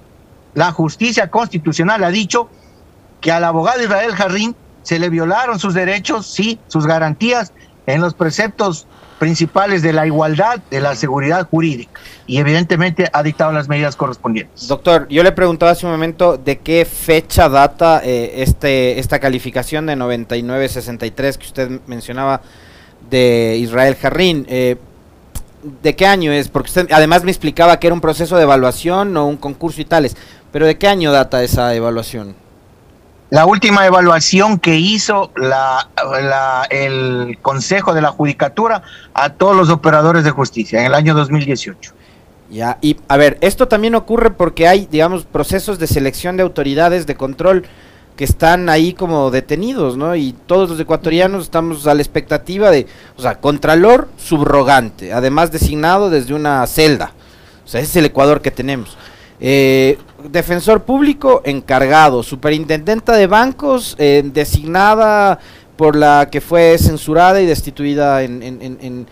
la 0.57 0.73
justicia 0.73 1.31
constitucional 1.31 2.03
ha 2.03 2.11
dicho 2.11 2.49
que 3.21 3.31
al 3.31 3.45
abogado 3.45 3.83
Israel 3.83 4.13
Jarrín 4.13 4.57
se 4.83 4.99
le 4.99 5.11
violaron 5.11 5.59
sus 5.59 5.75
derechos, 5.75 6.27
sí, 6.27 6.59
sus 6.67 6.87
garantías 6.87 7.53
en 7.87 8.01
los 8.01 8.15
preceptos 8.15 8.87
principales 9.19 9.83
de 9.83 9.93
la 9.93 10.07
igualdad, 10.07 10.61
de 10.71 10.81
la 10.81 10.95
seguridad 10.95 11.47
jurídica. 11.47 12.01
Y 12.27 12.39
evidentemente 12.39 13.09
ha 13.13 13.23
dictado 13.23 13.53
las 13.53 13.69
medidas 13.69 13.97
correspondientes. 13.97 14.67
Doctor, 14.67 15.07
yo 15.09 15.23
le 15.23 15.33
preguntaba 15.33 15.73
hace 15.73 15.85
un 15.85 15.93
momento 15.93 16.39
de 16.39 16.59
qué 16.59 16.87
fecha 16.87 17.51
data 17.51 18.01
eh, 18.03 18.43
este, 18.43 18.99
esta 18.99 19.19
calificación 19.19 19.85
de 19.85 19.97
9963 19.97 21.37
que 21.37 21.47
usted 21.47 21.81
mencionaba 21.87 22.41
de 23.11 23.59
Israel 23.59 23.95
Jarrín. 23.95 24.47
Eh, 24.49 24.77
¿De 25.83 25.97
qué 25.97 26.07
año 26.07 26.31
es? 26.31 26.49
Porque 26.49 26.69
usted 26.69 26.89
además 26.93 27.25
me 27.25 27.31
explicaba 27.31 27.81
que 27.81 27.89
era 27.89 27.95
un 27.95 28.01
proceso 28.01 28.37
de 28.37 28.45
evaluación 28.45 29.17
o 29.17 29.27
un 29.27 29.37
concurso 29.37 29.81
y 29.81 29.85
tales. 29.85 30.17
Pero 30.53 30.67
¿de 30.67 30.79
qué 30.79 30.89
año 30.89 31.13
data 31.13 31.43
esa 31.43 31.75
evaluación? 31.75 32.35
La 33.31 33.45
última 33.45 33.85
evaluación 33.87 34.59
que 34.59 34.77
hizo 34.77 35.33
la, 35.37 35.89
el 36.71 37.39
Consejo 37.43 37.93
de 37.93 38.01
la 38.01 38.11
Judicatura 38.11 38.83
a 39.15 39.31
todos 39.31 39.57
los 39.57 39.69
operadores 39.69 40.23
de 40.23 40.31
justicia 40.31 40.81
en 40.81 40.87
el 40.87 40.95
año 40.95 41.15
2018. 41.15 41.93
Ya, 42.51 42.79
y 42.81 42.97
a 43.09 43.17
ver, 43.17 43.37
esto 43.41 43.67
también 43.67 43.97
ocurre 43.97 44.31
porque 44.31 44.69
hay, 44.69 44.87
digamos, 44.87 45.25
procesos 45.25 45.81
de 45.81 45.89
selección 45.89 46.37
de 46.37 46.45
autoridades 46.45 47.07
de 47.07 47.17
control 47.17 47.65
que 48.17 48.25
están 48.25 48.69
ahí 48.69 48.95
como 48.95 49.33
detenidos, 49.33 49.97
¿no? 49.97 50.15
Y 50.15 50.33
todos 50.47 50.71
los 50.71 50.79
ecuatorianos 50.79 51.45
estamos 51.45 51.87
a 51.89 51.95
la 51.95 52.03
expectativa 52.03 52.71
de, 52.71 52.87
o 53.17 53.23
sea, 53.23 53.41
contralor 53.41 54.09
subrogante, 54.17 55.13
además 55.13 55.51
designado 55.51 56.11
desde 56.11 56.33
una 56.33 56.65
celda. 56.69 57.13
O 57.65 57.69
sea, 57.69 57.81
ese 57.81 57.91
es 57.91 57.97
el 57.97 58.05
Ecuador 58.07 58.41
que 58.41 58.53
tenemos. 58.53 58.97
Eh, 59.41 59.99
defensor 60.25 60.83
público 60.85 61.43
encargado, 61.45 62.23
superintendenta 62.23 63.15
de 63.15 63.27
bancos 63.27 63.97
eh, 63.99 64.23
designada 64.25 65.39
por 65.77 65.97
la 65.97 66.29
que 66.31 66.41
fue 66.41 66.77
censurada 66.79 67.41
y 67.41 67.47
destituida 67.47 68.23
en, 68.23 68.43
en, 68.43 69.07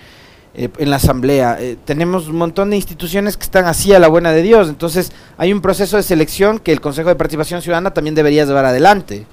eh, 0.54 0.68
la 0.78 0.96
asamblea. 0.96 1.58
tenemos 1.84 2.28
un 2.28 2.36
montón 2.36 2.70
de 2.70 2.76
instituciones 2.76 3.36
que 3.36 3.42
están 3.42 3.66
así 3.66 3.92
a 3.92 3.98
la 3.98 4.08
buena 4.08 4.32
de 4.32 4.42
Dios, 4.42 4.68
entonces 4.68 5.12
hay 5.36 5.52
un 5.52 5.60
proceso 5.60 5.96
de 5.96 6.02
selección 6.02 6.58
que 6.58 6.72
el 6.72 6.80
Consejo 6.80 7.08
de 7.08 7.16
Participación 7.16 7.60
Ciudadana 7.60 7.92
también 7.92 8.14
debería 8.14 8.44
llevar 8.44 8.64
adelante. 8.64 9.26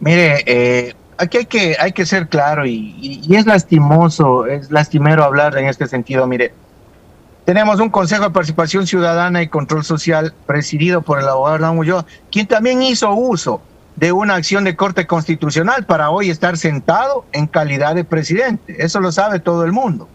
Mire, 0.00 0.94
aquí 1.18 1.38
hay 1.38 1.46
que, 1.46 1.76
hay 1.78 1.92
que 1.92 2.06
ser 2.06 2.28
claro 2.28 2.64
y, 2.64 2.94
y 3.00 3.34
es 3.34 3.46
lastimoso, 3.46 4.46
es 4.46 4.70
lastimero 4.70 5.24
hablar 5.24 5.58
en 5.58 5.66
este 5.66 5.86
sentido, 5.86 6.26
mire 6.26 6.52
tenemos 7.46 7.78
un 7.78 7.90
Consejo 7.90 8.24
de 8.24 8.30
Participación 8.30 8.88
Ciudadana 8.88 9.40
y 9.40 9.46
Control 9.46 9.84
Social 9.84 10.34
presidido 10.46 11.02
por 11.02 11.20
el 11.20 11.28
abogado 11.28 11.54
Hernán 11.54 11.78
Ulloa, 11.78 12.04
quien 12.30 12.48
también 12.48 12.82
hizo 12.82 13.14
uso 13.14 13.62
de 13.94 14.10
una 14.10 14.34
acción 14.34 14.64
de 14.64 14.74
corte 14.74 15.06
constitucional 15.06 15.86
para 15.86 16.10
hoy 16.10 16.28
estar 16.28 16.56
sentado 16.58 17.24
en 17.30 17.46
calidad 17.46 17.94
de 17.94 18.02
presidente. 18.02 18.84
Eso 18.84 18.98
lo 18.98 19.12
sabe 19.12 19.38
todo 19.38 19.64
el 19.64 19.70
mundo. 19.70 20.08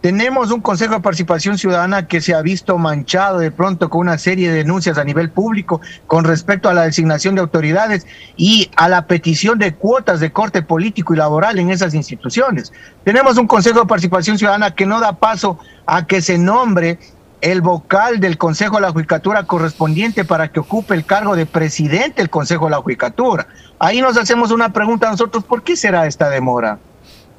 Tenemos 0.00 0.52
un 0.52 0.60
Consejo 0.60 0.94
de 0.94 1.00
Participación 1.00 1.58
Ciudadana 1.58 2.06
que 2.06 2.20
se 2.20 2.32
ha 2.32 2.40
visto 2.40 2.78
manchado 2.78 3.40
de 3.40 3.50
pronto 3.50 3.90
con 3.90 4.02
una 4.02 4.16
serie 4.16 4.48
de 4.48 4.58
denuncias 4.58 4.96
a 4.96 5.02
nivel 5.02 5.28
público 5.28 5.80
con 6.06 6.24
respecto 6.24 6.68
a 6.68 6.74
la 6.74 6.84
designación 6.84 7.34
de 7.34 7.40
autoridades 7.40 8.06
y 8.36 8.70
a 8.76 8.88
la 8.88 9.08
petición 9.08 9.58
de 9.58 9.74
cuotas 9.74 10.20
de 10.20 10.30
corte 10.30 10.62
político 10.62 11.14
y 11.14 11.16
laboral 11.16 11.58
en 11.58 11.70
esas 11.70 11.94
instituciones. 11.94 12.72
Tenemos 13.02 13.38
un 13.38 13.48
Consejo 13.48 13.80
de 13.80 13.86
Participación 13.86 14.38
Ciudadana 14.38 14.72
que 14.72 14.86
no 14.86 15.00
da 15.00 15.14
paso 15.14 15.58
a 15.84 16.06
que 16.06 16.22
se 16.22 16.38
nombre 16.38 17.00
el 17.40 17.60
vocal 17.60 18.20
del 18.20 18.38
Consejo 18.38 18.76
de 18.76 18.82
la 18.82 18.92
Judicatura 18.92 19.44
correspondiente 19.44 20.24
para 20.24 20.46
que 20.46 20.60
ocupe 20.60 20.94
el 20.94 21.06
cargo 21.06 21.34
de 21.34 21.46
presidente 21.46 22.22
del 22.22 22.30
Consejo 22.30 22.66
de 22.66 22.70
la 22.70 22.82
Judicatura. 22.82 23.48
Ahí 23.80 24.00
nos 24.00 24.16
hacemos 24.16 24.52
una 24.52 24.72
pregunta 24.72 25.08
a 25.08 25.10
nosotros, 25.10 25.42
¿por 25.42 25.64
qué 25.64 25.74
será 25.74 26.06
esta 26.06 26.30
demora? 26.30 26.78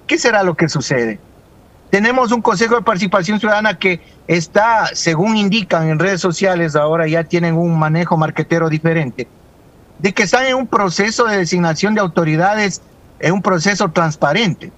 ¿Qué 0.08 0.18
será 0.18 0.44
lo 0.44 0.56
que 0.56 0.68
sucede? 0.68 1.20
Tenemos 1.90 2.32
un 2.32 2.42
Consejo 2.42 2.76
de 2.76 2.84
Participación 2.84 3.40
Ciudadana 3.40 3.80
que 3.80 4.00
está, 4.28 4.90
según 4.94 5.38
indican 5.38 5.90
en 5.90 5.98
redes 5.98 6.22
sociales, 6.22 6.76
ahora 6.76 7.08
ya 7.08 7.24
tienen 7.24 7.56
un 7.56 7.80
manejo 7.80 8.16
marquetero 8.16 8.70
diferente, 8.70 9.28
de 9.98 10.14
que 10.14 10.24
están 10.24 10.46
en 10.46 10.56
un 10.56 10.68
proceso 10.68 11.26
de 11.26 11.38
designación 11.38 11.96
de 11.96 12.02
autoridades, 12.02 12.82
en 13.20 13.34
un 13.34 13.42
proceso 13.42 13.90
transparente. 13.90 14.72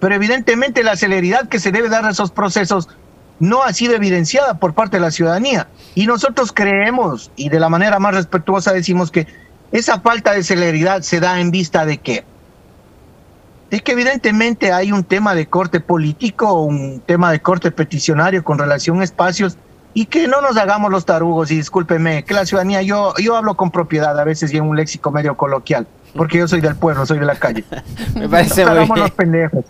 Pero 0.00 0.16
evidentemente 0.16 0.82
la 0.82 0.96
celeridad 0.96 1.48
que 1.48 1.60
se 1.60 1.70
debe 1.70 1.88
dar 1.88 2.04
a 2.04 2.10
esos 2.10 2.32
procesos 2.32 2.88
no 3.38 3.62
ha 3.62 3.72
sido 3.72 3.94
evidenciada 3.94 4.54
por 4.54 4.74
parte 4.74 4.96
de 4.96 5.00
la 5.02 5.12
ciudadanía. 5.12 5.68
Y 5.94 6.06
nosotros 6.06 6.52
creemos, 6.52 7.30
y 7.36 7.50
de 7.50 7.60
la 7.60 7.68
manera 7.68 8.00
más 8.00 8.14
respetuosa 8.14 8.72
decimos 8.72 9.12
que 9.12 9.28
esa 9.70 10.00
falta 10.00 10.32
de 10.32 10.42
celeridad 10.42 11.02
se 11.02 11.20
da 11.20 11.40
en 11.40 11.52
vista 11.52 11.86
de 11.86 11.98
qué? 11.98 12.24
De 13.72 13.80
que 13.80 13.92
evidentemente 13.92 14.70
hay 14.70 14.92
un 14.92 15.02
tema 15.02 15.34
de 15.34 15.46
corte 15.46 15.80
político, 15.80 16.52
un 16.60 17.00
tema 17.00 17.32
de 17.32 17.40
corte 17.40 17.70
peticionario 17.70 18.44
con 18.44 18.58
relación 18.58 19.00
a 19.00 19.04
espacios 19.04 19.56
y 19.94 20.04
que 20.04 20.28
no 20.28 20.42
nos 20.42 20.58
hagamos 20.58 20.90
los 20.90 21.06
tarugos 21.06 21.50
y 21.50 21.56
discúlpeme, 21.56 22.22
que 22.22 22.34
la 22.34 22.44
ciudadanía, 22.44 22.82
yo, 22.82 23.14
yo 23.16 23.34
hablo 23.34 23.56
con 23.56 23.70
propiedad 23.70 24.20
a 24.20 24.24
veces 24.24 24.52
y 24.52 24.58
en 24.58 24.64
un 24.64 24.76
léxico 24.76 25.10
medio 25.10 25.38
coloquial, 25.38 25.86
porque 26.14 26.36
yo 26.36 26.48
soy 26.48 26.60
del 26.60 26.76
pueblo, 26.76 27.06
soy 27.06 27.18
de 27.18 27.24
la 27.24 27.36
calle. 27.36 27.64
Me 28.14 28.28
parece 28.28 28.62
no 28.62 28.74
nos 28.74 28.76
hagamos 28.76 28.94
bien. 28.94 29.00
los 29.06 29.10
pendejos, 29.12 29.64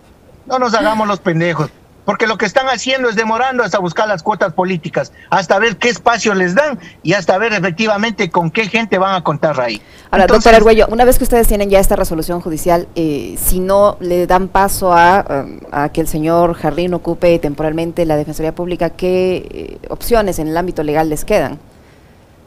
no 0.47 0.59
nos 0.59 0.73
hagamos 0.73 1.07
los 1.07 1.19
pendejos, 1.21 1.69
porque 2.05 2.27
lo 2.27 2.37
que 2.37 2.45
están 2.45 2.67
haciendo 2.67 3.09
es 3.09 3.15
demorando 3.15 3.63
hasta 3.63 3.79
buscar 3.79 4.07
las 4.07 4.23
cuotas 4.23 4.53
políticas, 4.53 5.11
hasta 5.29 5.57
ver 5.59 5.77
qué 5.77 5.89
espacio 5.89 6.33
les 6.33 6.53
dan 6.55 6.77
y 7.01 7.13
hasta 7.13 7.37
ver 7.37 7.53
efectivamente 7.53 8.29
con 8.29 8.51
qué 8.51 8.67
gente 8.67 8.97
van 8.97 9.15
a 9.15 9.23
contar 9.23 9.59
ahí. 9.59 9.81
Ahora, 10.11 10.23
Entonces, 10.23 10.43
doctor 10.43 10.55
Argüello, 10.55 10.87
una 10.89 11.05
vez 11.05 11.17
que 11.17 11.23
ustedes 11.23 11.47
tienen 11.47 11.69
ya 11.69 11.79
esta 11.79 11.95
resolución 11.95 12.41
judicial, 12.41 12.87
eh, 12.95 13.35
si 13.37 13.59
no 13.59 13.97
le 13.99 14.27
dan 14.27 14.47
paso 14.49 14.93
a, 14.93 15.45
a 15.71 15.89
que 15.89 16.01
el 16.01 16.07
señor 16.07 16.53
Jardín 16.55 16.93
ocupe 16.93 17.39
temporalmente 17.39 18.05
la 18.05 18.15
Defensoría 18.17 18.53
Pública, 18.53 18.89
¿qué 18.91 19.47
eh, 19.81 19.87
opciones 19.89 20.39
en 20.39 20.49
el 20.49 20.57
ámbito 20.57 20.83
legal 20.83 21.09
les 21.09 21.23
quedan? 21.25 21.57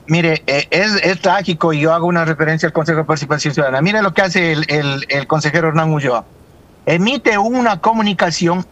Mire, 0.09 0.43
eh, 0.47 0.67
es, 0.71 0.95
es 1.03 1.21
trágico 1.21 1.73
y 1.73 1.81
yo 1.81 1.93
hago 1.93 2.07
una 2.07 2.25
referencia 2.25 2.69
al 2.69 2.73
Consejo 2.73 2.99
de 2.99 3.05
Participación 3.05 3.53
Ciudadana. 3.55 3.81
Mire 3.83 4.03
lo 4.03 4.15
que 4.15 4.23
hace 4.23 4.53
el, 4.53 4.65
el- 4.71 5.05
el 5.09 5.27
consejero 5.27 5.67
Hernán 5.69 5.93
Ulloa. 5.93 6.25
Emite 6.85 7.37
una 7.39 7.81
comunicación 7.81 8.65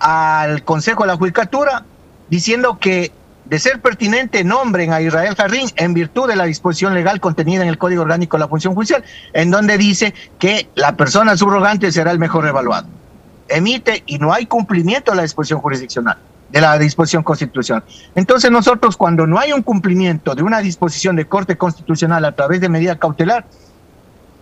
al 0.00 0.64
Consejo 0.64 1.02
de 1.02 1.08
la 1.08 1.16
Judicatura 1.16 1.84
diciendo 2.28 2.78
que 2.78 3.12
de 3.44 3.58
ser 3.58 3.80
pertinente 3.80 4.44
nombren 4.44 4.92
a 4.92 5.00
Israel 5.00 5.34
Jarrín 5.34 5.68
en 5.76 5.92
virtud 5.92 6.28
de 6.28 6.36
la 6.36 6.44
disposición 6.44 6.94
legal 6.94 7.20
contenida 7.20 7.62
en 7.62 7.68
el 7.68 7.78
Código 7.78 8.02
Orgánico 8.02 8.36
de 8.36 8.42
la 8.42 8.48
Función 8.48 8.74
Judicial, 8.74 9.02
en 9.32 9.50
donde 9.50 9.76
dice 9.76 10.14
que 10.38 10.68
la 10.76 10.96
persona 10.96 11.36
subrogante 11.36 11.90
será 11.90 12.12
el 12.12 12.20
mejor 12.20 12.46
evaluado. 12.46 12.86
Emite 13.48 14.04
y 14.06 14.18
no 14.18 14.32
hay 14.32 14.46
cumplimiento 14.46 15.10
de 15.10 15.16
la 15.16 15.22
disposición 15.22 15.60
jurisdiccional, 15.60 16.16
de 16.50 16.60
la 16.60 16.78
disposición 16.78 17.24
constitucional. 17.24 17.82
Entonces 18.14 18.52
nosotros 18.52 18.96
cuando 18.96 19.26
no 19.26 19.40
hay 19.40 19.52
un 19.52 19.62
cumplimiento 19.62 20.36
de 20.36 20.44
una 20.44 20.60
disposición 20.60 21.16
de 21.16 21.26
corte 21.26 21.56
constitucional 21.56 22.24
a 22.24 22.32
través 22.32 22.60
de 22.60 22.68
medida 22.68 23.00
cautelar, 23.00 23.46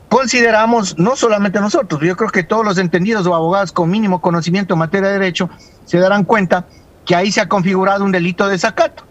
consideramos, 0.08 0.98
no 0.98 1.16
solamente 1.16 1.60
nosotros, 1.60 2.00
yo 2.02 2.16
creo 2.16 2.30
que 2.30 2.42
todos 2.42 2.64
los 2.64 2.78
entendidos 2.78 3.26
o 3.26 3.34
abogados 3.34 3.72
con 3.72 3.90
mínimo 3.90 4.20
conocimiento 4.20 4.74
en 4.74 4.80
materia 4.80 5.08
de 5.08 5.14
derecho 5.14 5.50
se 5.84 5.98
darán 5.98 6.24
cuenta 6.24 6.66
que 7.04 7.14
ahí 7.14 7.32
se 7.32 7.40
ha 7.40 7.48
configurado 7.48 8.04
un 8.04 8.12
delito 8.12 8.46
de 8.46 8.52
desacato. 8.52 9.04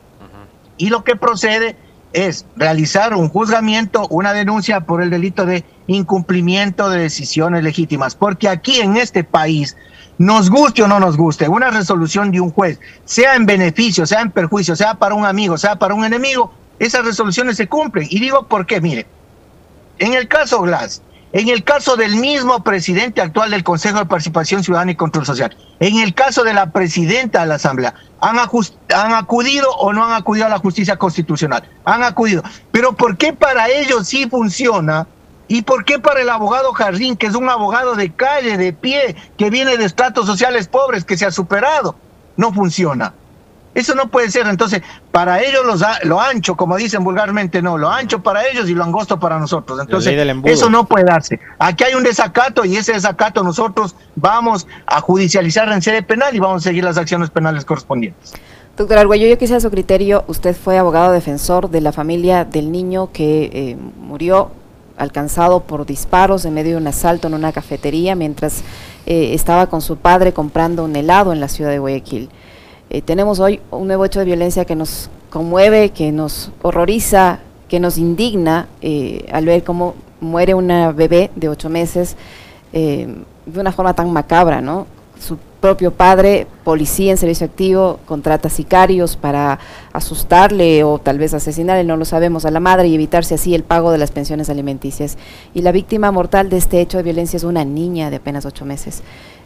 Y 0.78 0.90
lo 0.90 1.04
que 1.04 1.16
procede 1.16 1.76
es 2.14 2.46
realizar 2.56 3.14
un 3.16 3.30
juzgamiento, 3.30 4.08
una 4.10 4.34
denuncia 4.34 4.82
por 4.82 5.02
el 5.02 5.10
delito 5.10 5.46
de 5.46 5.66
incumplimiento 5.88 6.90
de 6.90 7.00
decisiones 7.00 7.64
legítimas. 7.64 8.16
Porque 8.16 8.50
aquí 8.50 8.80
en 8.80 8.98
este 8.98 9.24
país, 9.24 9.76
nos 10.18 10.50
guste 10.50 10.84
o 10.84 10.88
no 10.88 11.00
nos 11.00 11.18
guste, 11.18 11.48
una 11.48 11.70
resolución 11.70 12.32
de 12.32 12.42
un 12.42 12.52
juez, 12.52 12.80
sea 13.06 13.36
en 13.36 13.46
beneficio, 13.46 14.06
sea 14.06 14.22
en 14.22 14.32
perjuicio, 14.32 14.76
sea 14.76 14.96
para 14.96 15.16
un 15.16 15.26
amigo, 15.26 15.58
sea 15.58 15.78
para 15.78 15.94
un 15.94 16.06
enemigo, 16.06 16.54
esas 16.80 17.06
resoluciones 17.06 17.58
se 17.58 17.68
cumplen. 17.68 18.08
Y 18.10 18.20
digo 18.20 18.48
por 18.48 18.66
qué, 18.66 18.82
mire, 18.82 19.06
en 20.00 20.14
el 20.14 20.28
caso 20.28 20.62
Glass, 20.62 21.02
en 21.34 21.50
el 21.50 21.64
caso 21.64 21.98
del 21.98 22.16
mismo 22.16 22.64
presidente 22.64 23.22
actual 23.22 23.52
del 23.52 23.64
Consejo 23.64 24.00
de 24.00 24.06
Participación 24.06 24.64
Ciudadana 24.64 24.92
y 24.92 24.96
Control 24.96 25.26
Social, 25.26 25.56
en 25.80 26.00
el 26.00 26.14
caso 26.14 26.44
de 26.44 26.54
la 26.54 26.72
presidenta 26.72 27.42
de 27.42 27.48
la 27.48 27.56
Asamblea, 27.56 27.94
¿han, 28.22 28.40
acudido 29.14 29.70
o 29.72 29.92
no 29.94 30.06
han 30.06 30.14
acudido 30.14 30.46
a 30.46 30.50
la 30.50 30.60
justicia 30.60 30.98
constitucional? 30.98 31.70
Han 31.86 32.04
acudido. 32.04 32.44
Pero 32.72 32.94
¿por 32.94 33.18
qué 33.18 33.34
para 33.34 33.70
ellos 33.70 34.08
sí 34.08 34.28
funciona? 34.30 35.08
¿Y 35.50 35.62
por 35.62 35.86
qué 35.86 36.00
para 36.00 36.22
el 36.22 36.30
abogado 36.30 36.74
Jardín, 36.74 37.16
que 37.16 37.28
es 37.28 37.36
un 37.36 37.50
abogado 37.50 37.96
de 37.96 38.12
calle, 38.12 38.58
de 38.58 38.74
pie, 38.74 39.16
que 39.38 39.50
viene 39.50 39.78
de 39.78 39.86
estratos 39.86 40.26
sociales 40.26 40.68
pobres, 40.68 41.06
que 41.06 41.18
se 41.18 41.26
ha 41.26 41.32
superado, 41.32 41.96
no 42.36 42.54
funciona? 42.54 43.14
Eso 43.78 43.94
no 43.96 44.08
puede 44.08 44.32
ser. 44.32 44.48
Entonces, 44.48 44.82
para 45.12 45.42
ellos 45.42 45.64
los 45.66 45.84
a- 45.84 46.00
lo 46.04 46.20
ancho, 46.20 46.56
como 46.56 46.76
dicen 46.78 47.04
vulgarmente, 47.04 47.62
no, 47.62 47.78
lo 47.78 47.90
ancho 47.90 48.24
para 48.24 48.48
ellos 48.48 48.68
y 48.70 48.74
lo 48.74 48.84
angosto 48.84 49.20
para 49.20 49.38
nosotros. 49.40 49.80
Entonces, 49.80 50.12
eso 50.52 50.70
no 50.72 50.86
puede 50.86 51.06
darse. 51.06 51.40
Aquí 51.60 51.84
hay 51.84 51.94
un 51.94 52.04
desacato 52.04 52.66
y 52.66 52.76
ese 52.76 52.94
desacato 52.94 53.44
nosotros 53.44 53.96
vamos 54.16 54.66
a 54.88 55.00
judicializar 55.02 55.72
en 55.72 55.82
sede 55.82 56.02
penal 56.02 56.36
y 56.36 56.40
vamos 56.40 56.64
a 56.64 56.70
seguir 56.70 56.84
las 56.84 56.98
acciones 56.98 57.30
penales 57.30 57.66
correspondientes. 57.66 58.34
Doctor 58.76 58.98
Argüello, 58.98 59.28
yo 59.28 59.38
quisiera 59.38 59.60
su 59.60 59.70
criterio. 59.70 60.24
Usted 60.28 60.56
fue 60.56 60.78
abogado 60.78 61.12
defensor 61.12 61.70
de 61.70 61.82
la 61.82 61.92
familia 61.92 62.46
del 62.46 62.72
niño 62.72 63.12
que 63.12 63.50
eh, 63.54 63.78
murió 64.02 64.52
alcanzado 64.98 65.62
por 65.62 65.86
disparos 65.86 66.46
en 66.46 66.56
medio 66.56 66.72
de 66.72 66.78
un 66.82 66.88
asalto 66.88 67.28
en 67.28 67.36
una 67.36 67.52
cafetería 67.52 68.16
mientras 68.16 68.64
eh, 69.06 69.34
estaba 69.36 69.68
con 69.68 69.82
su 69.82 69.98
padre 69.98 70.34
comprando 70.34 70.84
un 70.84 70.96
helado 70.96 71.32
en 71.34 71.40
la 71.40 71.48
ciudad 71.48 71.70
de 71.70 71.78
Guayaquil. 71.80 72.30
Eh, 72.90 73.02
tenemos 73.02 73.40
hoy 73.40 73.60
un 73.70 73.88
nuevo 73.88 74.06
hecho 74.06 74.20
de 74.20 74.26
violencia 74.26 74.64
que 74.64 74.76
nos 74.76 75.10
conmueve, 75.30 75.90
que 75.90 76.12
nos 76.12 76.52
horroriza, 76.62 77.40
que 77.68 77.80
nos 77.80 77.98
indigna 77.98 78.68
eh, 78.82 79.28
al 79.32 79.46
ver 79.46 79.64
cómo 79.64 79.96
muere 80.22 80.54
una 80.54 80.92
bebé 80.94 81.30
de 81.36 81.50
ocho 81.50 81.70
meses 81.70 82.16
eh, 82.72 83.08
de 83.46 83.60
una 83.60 83.72
forma 83.72 83.94
tan 83.94 84.12
macabra, 84.12 84.62
¿no? 84.62 84.88
Su 85.20 85.38
propio 85.60 85.92
padre, 85.92 86.48
policía 86.68 87.12
en 87.12 87.18
servicio 87.18 87.46
activo, 87.46 87.98
contrata 88.06 88.50
sicarios 88.50 89.16
para 89.16 89.58
asustarle 89.94 90.84
o 90.84 91.00
tal 91.00 91.18
vez 91.18 91.34
asesinarle, 91.34 91.86
no 91.86 91.96
lo 91.96 92.04
sabemos, 92.04 92.44
a 92.44 92.52
la 92.52 92.60
madre 92.60 92.90
y 92.90 92.96
evitarse 92.96 93.36
así 93.36 93.56
el 93.56 93.64
pago 93.64 93.90
de 93.90 93.98
las 93.98 94.12
pensiones 94.12 94.50
alimenticias. 94.50 95.18
Y 95.54 95.62
la 95.62 95.72
víctima 95.72 96.12
mortal 96.12 96.50
de 96.50 96.58
este 96.58 96.82
hecho 96.82 96.98
de 96.98 97.04
violencia 97.04 97.38
es 97.38 97.46
una 97.46 97.64
niña 97.64 98.10
de 98.10 98.18
apenas 98.18 98.46
ocho 98.46 98.66
meses. 98.66 99.02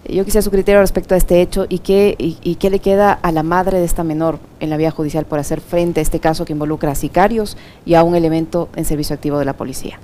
Yo 0.09 0.25
quisiera 0.25 0.41
su 0.41 0.49
criterio 0.49 0.81
respecto 0.81 1.13
a 1.13 1.17
este 1.19 1.43
hecho 1.43 1.67
y 1.69 1.77
qué, 1.77 2.15
y, 2.17 2.55
qué 2.55 2.71
le 2.71 2.79
queda 2.79 3.13
a 3.13 3.31
la 3.31 3.43
madre 3.43 3.77
de 3.77 3.85
esta 3.85 4.03
menor 4.03 4.39
en 4.59 4.71
la 4.71 4.77
vía 4.77 4.89
judicial 4.89 5.25
por 5.25 5.37
hacer 5.37 5.61
frente 5.61 5.99
a 5.99 6.01
este 6.01 6.19
caso 6.19 6.43
que 6.45 6.53
involucra 6.53 6.93
a 6.93 6.95
sicarios 6.95 7.55
y 7.85 7.93
a 7.93 8.01
un 8.01 8.15
elemento 8.15 8.67
en 8.75 8.83
servicio 8.83 9.13
activo 9.13 9.37
de 9.37 9.45
la 9.45 9.53
policía. 9.53 9.99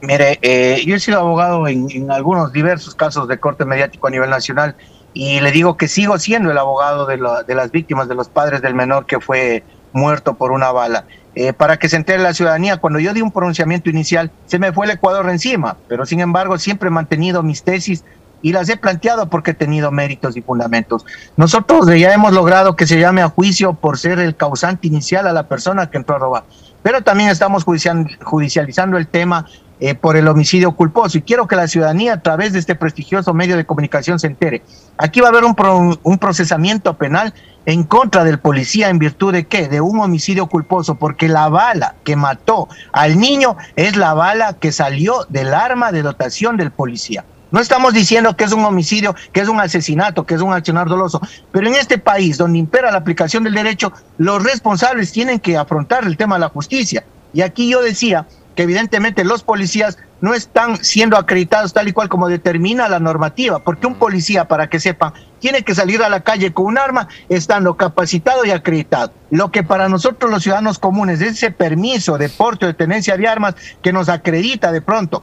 Mire, 0.00 0.38
eh, 0.42 0.80
yo 0.86 0.94
he 0.94 1.00
sido 1.00 1.18
abogado 1.18 1.66
en 1.66 2.08
algunos 2.12 2.52
diversos 2.52 2.94
casos 2.94 3.26
de 3.26 3.38
corte 3.38 3.64
mediático 3.64 4.06
a 4.06 4.10
nivel 4.10 4.30
nacional 4.30 4.76
y 5.14 5.40
le 5.40 5.50
digo 5.52 5.76
que 5.76 5.88
sigo 5.88 6.18
siendo 6.18 6.50
el 6.50 6.58
abogado 6.58 7.06
de, 7.06 7.16
la- 7.18 7.42
de 7.42 7.54
las 7.54 7.70
víctimas, 7.70 8.08
de 8.08 8.14
los 8.14 8.28
padres 8.28 8.62
del 8.62 8.74
menor 8.74 9.06
que 9.06 9.20
fue 9.20 9.64
muerto 9.92 10.34
por 10.34 10.52
una 10.52 10.70
bala. 10.70 11.04
Eh, 11.34 11.52
para 11.52 11.76
que 11.76 11.88
se 11.88 11.96
entere 11.96 12.22
la 12.22 12.34
ciudadanía, 12.34 12.78
cuando 12.78 12.98
yo 12.98 13.12
di 13.14 13.22
un 13.22 13.30
pronunciamiento 13.30 13.88
inicial, 13.90 14.30
se 14.46 14.58
me 14.58 14.72
fue 14.72 14.86
el 14.86 14.92
Ecuador 14.92 15.28
encima, 15.30 15.76
pero 15.88 16.04
sin 16.04 16.20
embargo 16.20 16.58
siempre 16.58 16.88
he 16.88 16.90
mantenido 16.90 17.42
mis 17.42 17.62
tesis 17.62 18.04
y 18.42 18.52
las 18.52 18.68
he 18.68 18.76
planteado 18.76 19.28
porque 19.28 19.52
he 19.52 19.54
tenido 19.54 19.90
méritos 19.90 20.36
y 20.36 20.42
fundamentos. 20.42 21.04
Nosotros 21.36 21.86
ya 21.86 22.12
hemos 22.12 22.32
logrado 22.32 22.76
que 22.76 22.86
se 22.86 22.98
llame 23.00 23.22
a 23.22 23.28
juicio 23.28 23.74
por 23.74 23.98
ser 23.98 24.18
el 24.18 24.36
causante 24.36 24.86
inicial 24.88 25.26
a 25.26 25.32
la 25.32 25.44
persona 25.48 25.90
que 25.90 25.98
entró 25.98 26.16
a 26.16 26.18
robar, 26.18 26.44
pero 26.82 27.02
también 27.02 27.30
estamos 27.30 27.64
judicial- 27.64 28.06
judicializando 28.22 28.96
el 28.98 29.06
tema 29.06 29.46
eh, 29.80 29.94
por 29.94 30.16
el 30.16 30.28
homicidio 30.28 30.72
culposo. 30.72 31.18
Y 31.18 31.22
quiero 31.22 31.46
que 31.46 31.56
la 31.56 31.68
ciudadanía, 31.68 32.14
a 32.14 32.20
través 32.20 32.52
de 32.52 32.58
este 32.58 32.74
prestigioso 32.74 33.34
medio 33.34 33.56
de 33.56 33.64
comunicación, 33.64 34.18
se 34.18 34.26
entere. 34.26 34.62
Aquí 34.96 35.20
va 35.20 35.28
a 35.28 35.30
haber 35.30 35.44
un, 35.44 35.54
pro- 35.54 35.98
un 36.02 36.18
procesamiento 36.18 36.96
penal 36.96 37.32
en 37.66 37.84
contra 37.84 38.24
del 38.24 38.38
policía 38.38 38.88
en 38.88 38.98
virtud 38.98 39.32
de 39.32 39.46
qué? 39.46 39.68
De 39.68 39.80
un 39.80 40.00
homicidio 40.00 40.46
culposo, 40.46 40.94
porque 40.94 41.28
la 41.28 41.48
bala 41.48 41.96
que 42.04 42.16
mató 42.16 42.68
al 42.92 43.18
niño 43.18 43.56
es 43.76 43.96
la 43.96 44.14
bala 44.14 44.54
que 44.54 44.72
salió 44.72 45.26
del 45.28 45.52
arma 45.52 45.92
de 45.92 46.02
dotación 46.02 46.56
del 46.56 46.70
policía. 46.70 47.24
No 47.50 47.60
estamos 47.60 47.94
diciendo 47.94 48.36
que 48.36 48.44
es 48.44 48.52
un 48.52 48.64
homicidio, 48.64 49.14
que 49.32 49.40
es 49.40 49.48
un 49.48 49.58
asesinato, 49.58 50.24
que 50.24 50.34
es 50.34 50.42
un 50.42 50.52
accionar 50.52 50.86
doloso, 50.86 51.20
pero 51.50 51.66
en 51.66 51.74
este 51.74 51.96
país 51.96 52.36
donde 52.36 52.58
impera 52.58 52.90
la 52.90 52.98
aplicación 52.98 53.42
del 53.42 53.54
derecho, 53.54 53.92
los 54.18 54.42
responsables 54.42 55.12
tienen 55.12 55.38
que 55.38 55.56
afrontar 55.56 56.04
el 56.04 56.16
tema 56.18 56.34
de 56.36 56.40
la 56.40 56.50
justicia. 56.50 57.04
Y 57.32 57.40
aquí 57.42 57.70
yo 57.70 57.82
decía 57.82 58.26
que 58.58 58.64
evidentemente 58.64 59.22
los 59.22 59.44
policías 59.44 59.98
no 60.20 60.34
están 60.34 60.82
siendo 60.82 61.16
acreditados 61.16 61.72
tal 61.72 61.86
y 61.86 61.92
cual 61.92 62.08
como 62.08 62.26
determina 62.26 62.88
la 62.88 62.98
normativa, 62.98 63.60
porque 63.60 63.86
un 63.86 63.94
policía, 63.94 64.48
para 64.48 64.68
que 64.68 64.80
sepan, 64.80 65.12
tiene 65.38 65.62
que 65.62 65.76
salir 65.76 66.02
a 66.02 66.08
la 66.08 66.24
calle 66.24 66.52
con 66.52 66.66
un 66.66 66.76
arma 66.76 67.06
estando 67.28 67.76
capacitado 67.76 68.44
y 68.44 68.50
acreditado. 68.50 69.12
Lo 69.30 69.52
que 69.52 69.62
para 69.62 69.88
nosotros 69.88 70.28
los 70.28 70.42
ciudadanos 70.42 70.80
comunes 70.80 71.20
es 71.20 71.34
ese 71.34 71.52
permiso 71.52 72.18
de 72.18 72.28
porte 72.30 72.64
o 72.64 72.68
de 72.68 72.74
tenencia 72.74 73.16
de 73.16 73.28
armas 73.28 73.54
que 73.80 73.92
nos 73.92 74.08
acredita 74.08 74.72
de 74.72 74.82
pronto 74.82 75.22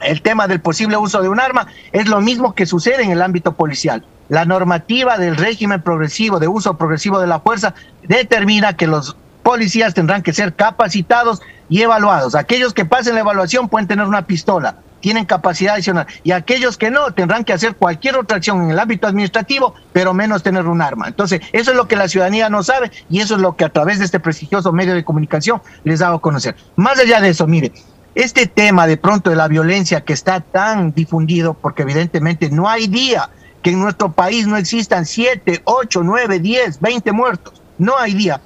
el 0.00 0.22
tema 0.22 0.48
del 0.48 0.62
posible 0.62 0.96
uso 0.96 1.20
de 1.20 1.28
un 1.28 1.40
arma 1.40 1.66
es 1.92 2.08
lo 2.08 2.22
mismo 2.22 2.54
que 2.54 2.64
sucede 2.64 3.02
en 3.02 3.10
el 3.10 3.20
ámbito 3.20 3.52
policial. 3.52 4.02
La 4.30 4.46
normativa 4.46 5.18
del 5.18 5.36
régimen 5.36 5.82
progresivo, 5.82 6.40
de 6.40 6.48
uso 6.48 6.78
progresivo 6.78 7.20
de 7.20 7.26
la 7.26 7.40
fuerza, 7.40 7.74
determina 8.02 8.78
que 8.78 8.86
los 8.86 9.14
policías 9.42 9.92
tendrán 9.92 10.22
que 10.22 10.32
ser 10.32 10.54
capacitados 10.54 11.42
y 11.72 11.80
evaluados. 11.80 12.34
Aquellos 12.34 12.74
que 12.74 12.84
pasen 12.84 13.14
la 13.14 13.20
evaluación 13.20 13.66
pueden 13.66 13.88
tener 13.88 14.04
una 14.04 14.26
pistola, 14.26 14.76
tienen 15.00 15.24
capacidad 15.24 15.72
adicional. 15.72 16.06
Y 16.22 16.32
aquellos 16.32 16.76
que 16.76 16.90
no 16.90 17.12
tendrán 17.12 17.44
que 17.44 17.54
hacer 17.54 17.76
cualquier 17.76 18.18
otra 18.18 18.36
acción 18.36 18.62
en 18.62 18.72
el 18.72 18.78
ámbito 18.78 19.06
administrativo, 19.06 19.74
pero 19.90 20.12
menos 20.12 20.42
tener 20.42 20.66
un 20.66 20.82
arma. 20.82 21.08
Entonces, 21.08 21.40
eso 21.50 21.70
es 21.70 21.76
lo 21.78 21.88
que 21.88 21.96
la 21.96 22.08
ciudadanía 22.08 22.50
no 22.50 22.62
sabe 22.62 22.90
y 23.08 23.20
eso 23.20 23.36
es 23.36 23.40
lo 23.40 23.56
que 23.56 23.64
a 23.64 23.70
través 23.70 23.98
de 23.98 24.04
este 24.04 24.20
prestigioso 24.20 24.70
medio 24.70 24.92
de 24.92 25.02
comunicación 25.02 25.62
les 25.82 26.02
hago 26.02 26.20
conocer. 26.20 26.56
Más 26.76 26.98
allá 26.98 27.22
de 27.22 27.30
eso, 27.30 27.46
mire, 27.46 27.72
este 28.14 28.46
tema 28.46 28.86
de 28.86 28.98
pronto 28.98 29.30
de 29.30 29.36
la 29.36 29.48
violencia 29.48 30.02
que 30.02 30.12
está 30.12 30.40
tan 30.40 30.92
difundido, 30.92 31.54
porque 31.54 31.84
evidentemente 31.84 32.50
no 32.50 32.68
hay 32.68 32.86
día 32.86 33.30
que 33.62 33.70
en 33.70 33.80
nuestro 33.80 34.12
país 34.12 34.46
no 34.46 34.58
existan 34.58 35.06
7, 35.06 35.62
8, 35.64 36.02
9, 36.04 36.38
10, 36.38 36.80
20 36.80 37.12
muertos. 37.12 37.62
No 37.78 37.96
hay 37.96 38.12
día. 38.12 38.42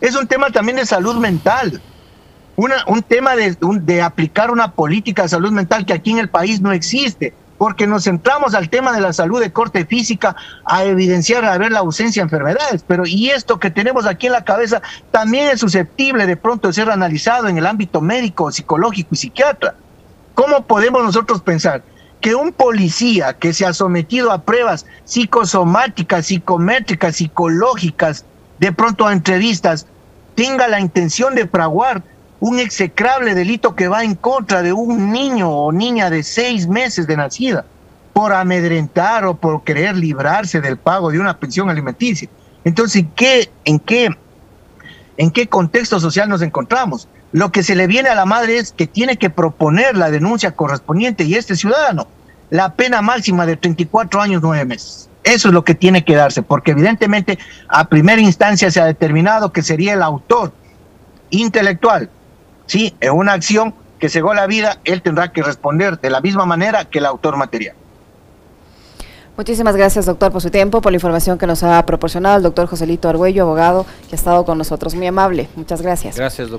Es 0.00 0.16
un 0.16 0.26
tema 0.26 0.48
también 0.50 0.78
de 0.78 0.86
salud 0.86 1.16
mental. 1.16 1.82
Una, 2.62 2.84
un 2.86 3.02
tema 3.02 3.34
de, 3.34 3.56
de 3.60 4.02
aplicar 4.02 4.52
una 4.52 4.70
política 4.70 5.22
de 5.22 5.28
salud 5.28 5.50
mental 5.50 5.84
que 5.84 5.94
aquí 5.94 6.12
en 6.12 6.18
el 6.18 6.28
país 6.28 6.60
no 6.60 6.70
existe 6.70 7.34
porque 7.58 7.88
nos 7.88 8.04
centramos 8.04 8.54
al 8.54 8.68
tema 8.68 8.92
de 8.92 9.00
la 9.00 9.12
salud 9.12 9.40
de 9.40 9.50
corte 9.50 9.84
física 9.84 10.36
a 10.64 10.84
evidenciar, 10.84 11.44
a 11.44 11.58
ver 11.58 11.72
la 11.72 11.80
ausencia 11.80 12.22
de 12.22 12.26
enfermedades, 12.26 12.84
pero 12.86 13.04
y 13.04 13.30
esto 13.30 13.58
que 13.58 13.72
tenemos 13.72 14.06
aquí 14.06 14.28
en 14.28 14.34
la 14.34 14.44
cabeza 14.44 14.80
también 15.10 15.48
es 15.48 15.58
susceptible 15.58 16.24
de 16.24 16.36
pronto 16.36 16.68
de 16.68 16.74
ser 16.74 16.88
analizado 16.88 17.48
en 17.48 17.58
el 17.58 17.66
ámbito 17.66 18.00
médico, 18.00 18.52
psicológico 18.52 19.08
y 19.10 19.16
psiquiatra. 19.16 19.74
¿Cómo 20.34 20.64
podemos 20.64 21.02
nosotros 21.02 21.42
pensar 21.42 21.82
que 22.20 22.36
un 22.36 22.52
policía 22.52 23.32
que 23.32 23.52
se 23.52 23.66
ha 23.66 23.72
sometido 23.72 24.30
a 24.30 24.42
pruebas 24.42 24.86
psicosomáticas, 25.04 26.26
psicométricas, 26.26 27.16
psicológicas, 27.16 28.24
de 28.60 28.70
pronto 28.70 29.08
a 29.08 29.12
entrevistas, 29.12 29.88
tenga 30.36 30.68
la 30.68 30.78
intención 30.78 31.34
de 31.34 31.48
fraguar 31.48 32.04
un 32.42 32.58
execrable 32.58 33.36
delito 33.36 33.76
que 33.76 33.86
va 33.86 34.02
en 34.02 34.16
contra 34.16 34.62
de 34.62 34.72
un 34.72 35.12
niño 35.12 35.48
o 35.48 35.70
niña 35.70 36.10
de 36.10 36.24
seis 36.24 36.66
meses 36.66 37.06
de 37.06 37.16
nacida 37.16 37.64
por 38.12 38.32
amedrentar 38.32 39.24
o 39.26 39.36
por 39.36 39.62
querer 39.62 39.96
librarse 39.96 40.60
del 40.60 40.76
pago 40.76 41.12
de 41.12 41.20
una 41.20 41.38
pensión 41.38 41.70
alimenticia. 41.70 42.28
Entonces, 42.64 43.04
¿qué, 43.14 43.48
en, 43.64 43.78
qué, 43.78 44.10
¿en 45.18 45.30
qué 45.30 45.46
contexto 45.46 46.00
social 46.00 46.28
nos 46.28 46.42
encontramos? 46.42 47.06
Lo 47.30 47.52
que 47.52 47.62
se 47.62 47.76
le 47.76 47.86
viene 47.86 48.08
a 48.08 48.16
la 48.16 48.24
madre 48.24 48.58
es 48.58 48.72
que 48.72 48.88
tiene 48.88 49.18
que 49.18 49.30
proponer 49.30 49.96
la 49.96 50.10
denuncia 50.10 50.50
correspondiente 50.50 51.22
y 51.22 51.36
este 51.36 51.54
ciudadano, 51.54 52.08
la 52.50 52.74
pena 52.74 53.02
máxima 53.02 53.46
de 53.46 53.56
34 53.56 54.20
años, 54.20 54.42
9 54.42 54.64
meses. 54.64 55.08
Eso 55.22 55.46
es 55.46 55.54
lo 55.54 55.64
que 55.64 55.76
tiene 55.76 56.04
que 56.04 56.16
darse, 56.16 56.42
porque 56.42 56.72
evidentemente 56.72 57.38
a 57.68 57.88
primera 57.88 58.20
instancia 58.20 58.68
se 58.72 58.80
ha 58.80 58.86
determinado 58.86 59.52
que 59.52 59.62
sería 59.62 59.92
el 59.92 60.02
autor 60.02 60.52
intelectual 61.30 62.10
Sí, 62.66 62.94
en 63.00 63.12
una 63.12 63.32
acción 63.32 63.74
que 63.98 64.08
cegó 64.08 64.34
la 64.34 64.46
vida, 64.46 64.78
él 64.84 65.02
tendrá 65.02 65.32
que 65.32 65.42
responder 65.42 66.00
de 66.00 66.10
la 66.10 66.20
misma 66.20 66.44
manera 66.44 66.84
que 66.84 66.98
el 66.98 67.06
autor 67.06 67.36
material. 67.36 67.76
Muchísimas 69.36 69.74
gracias, 69.76 70.04
doctor, 70.04 70.30
por 70.30 70.42
su 70.42 70.50
tiempo, 70.50 70.82
por 70.82 70.92
la 70.92 70.96
información 70.96 71.38
que 71.38 71.46
nos 71.46 71.62
ha 71.62 71.84
proporcionado 71.86 72.36
el 72.36 72.42
doctor 72.42 72.66
Joselito 72.66 73.08
Argüello, 73.08 73.44
abogado, 73.44 73.86
que 74.08 74.14
ha 74.14 74.18
estado 74.18 74.44
con 74.44 74.58
nosotros. 74.58 74.94
Muy 74.94 75.06
amable. 75.06 75.48
Muchas 75.56 75.80
gracias. 75.80 76.16
Gracias, 76.16 76.48
doctor. 76.48 76.50